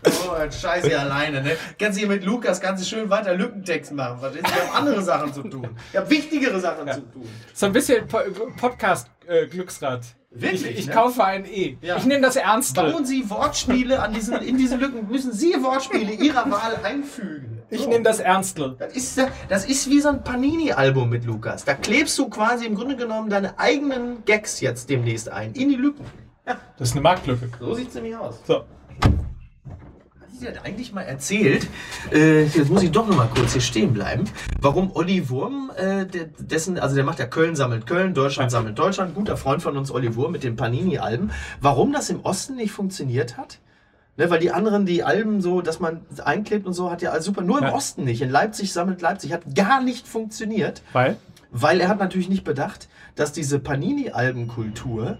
[0.06, 1.56] Oh, scheiße alleine, ne?
[1.78, 4.18] Kannst du hier mit Lukas ganz schön weiter Lückentext machen.
[4.20, 4.42] Was ist?
[4.44, 5.68] Wir haben andere Sachen zu tun.
[5.92, 7.28] Wir haben wichtigere Sachen zu tun.
[7.52, 8.18] So ein bisschen po
[8.58, 10.02] Podcast-Glücksrad.
[10.30, 10.92] Wirklich, Ich, ich ne?
[10.92, 11.76] kaufe ein E.
[11.80, 11.96] Ja.
[11.96, 12.74] Ich nehme das ernst.
[12.74, 17.62] Bauen Sie Wortspiele an diesen, in diese Lücken, müssen Sie Wortspiele Ihrer Wahl einfügen.
[17.70, 18.76] Ich nehme das Ernstl.
[18.78, 21.64] Das ist, das ist wie so ein Panini-Album mit Lukas.
[21.64, 25.52] Da klebst du quasi im Grunde genommen deine eigenen Gags jetzt demnächst ein.
[25.54, 26.04] In die Lücken.
[26.44, 27.48] Das ist eine Marktlücke.
[27.58, 28.40] So sieht's nämlich aus.
[28.46, 28.64] So.
[30.40, 31.68] Das eigentlich mal erzählt?
[32.12, 34.24] Äh, jetzt muss ich doch noch mal kurz hier stehen bleiben.
[34.60, 38.78] Warum Olli Wurm, äh, der, dessen, also der macht ja Köln sammelt Köln, Deutschland sammelt
[38.78, 41.30] Deutschland, guter Freund von uns, Olli Wurm mit den Panini-Alben.
[41.60, 43.58] Warum das im Osten nicht funktioniert hat?
[44.16, 47.24] Ne, weil die anderen, die Alben so, dass man einklebt und so, hat ja alles
[47.24, 47.42] super.
[47.42, 47.74] Nur im Ja.
[47.74, 48.22] Osten nicht.
[48.22, 49.32] In Leipzig sammelt Leipzig.
[49.32, 50.82] Hat gar nicht funktioniert.
[50.92, 51.16] Weil?
[51.50, 55.18] Weil er hat natürlich nicht bedacht, dass diese Panini-Albenkultur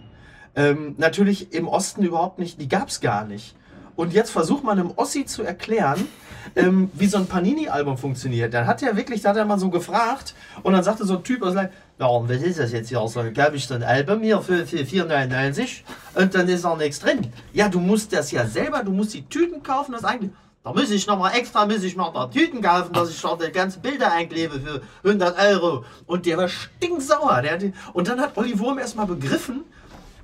[0.55, 3.55] ähm, natürlich im Osten überhaupt nicht, die gab's gar nicht.
[3.95, 6.07] Und jetzt versucht man einem Ossi zu erklären,
[6.55, 8.53] ähm, wie so ein Panini-Album funktioniert.
[8.53, 11.23] Dann hat er wirklich, da hat er mal so gefragt und dann sagte so ein
[11.23, 11.55] Typ aus
[11.97, 13.05] und was ist das jetzt hier?
[13.07, 15.81] So, glaube ich, so ein Album hier für, für 4,99
[16.15, 17.31] und dann ist auch nichts drin.
[17.53, 20.31] Ja, du musst das ja selber, du musst die Tüten kaufen, das eigentlich.
[20.65, 23.45] Da muss ich noch mal extra, muss ich noch da Tüten kaufen, dass ich dort
[23.45, 25.85] die ganzen Bilder einklebe für 100 Euro.
[26.07, 27.43] Und der war stinksauer.
[27.43, 29.63] Der, und dann hat Olli Wurm erst mal begriffen,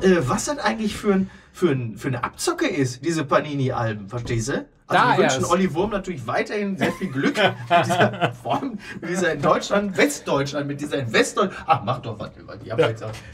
[0.02, 4.50] äh, was das eigentlich für, ein, für, ein, für eine Abzocke ist, diese Panini-Alben, verstehst
[4.50, 4.54] du?
[4.54, 5.52] Also Da wir wünschen erst.
[5.52, 10.68] Olli Wurm natürlich weiterhin sehr viel Glück mit dieser Form, mit dieser in Deutschland, Westdeutschland,
[10.68, 11.64] mit dieser in Westdeutschland.
[11.68, 12.68] Ach, mach doch was über die.
[12.68, 12.78] Ja.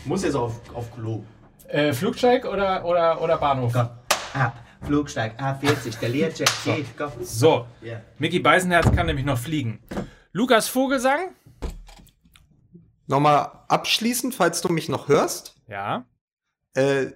[0.05, 1.24] Muss jetzt auf, auf Klo.
[1.68, 3.76] Äh, Flugzeug oder, oder, oder Bahnhof?
[3.76, 4.53] Ah,
[4.84, 6.86] Flugsteig A40, der Learjet geht.
[6.97, 7.11] Komm.
[7.22, 8.01] So, Ja.
[8.20, 9.80] Mickey Beisenherz kann nämlich noch fliegen.
[10.32, 11.30] Lukas Vogelsang?
[13.07, 15.55] Nochmal abschließend, falls du mich noch hörst.
[15.68, 16.05] Ja.
[16.76, 17.07] Äh,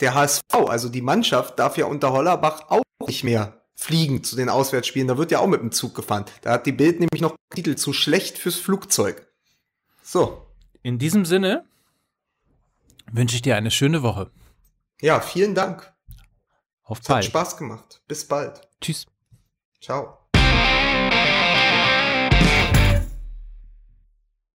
[0.00, 4.48] der HSV, also die Mannschaft, darf ja unter Hollerbach auch nicht mehr fliegen zu den
[4.48, 5.08] Auswärtsspielen.
[5.08, 6.24] Da wird ja auch mit dem Zug gefahren.
[6.42, 9.26] Da hat die Bild nämlich noch Titel zu schlecht fürs Flugzeug.
[10.02, 10.46] So.
[10.82, 11.64] In diesem Sinne
[13.10, 14.30] wünsche ich dir eine schöne Woche.
[15.00, 15.92] Ja, vielen Dank.
[16.82, 17.24] Auf Es hat bald.
[17.26, 18.02] Spaß gemacht.
[18.08, 18.60] Bis bald.
[18.80, 19.06] Tschüss.
[19.80, 20.18] Ciao.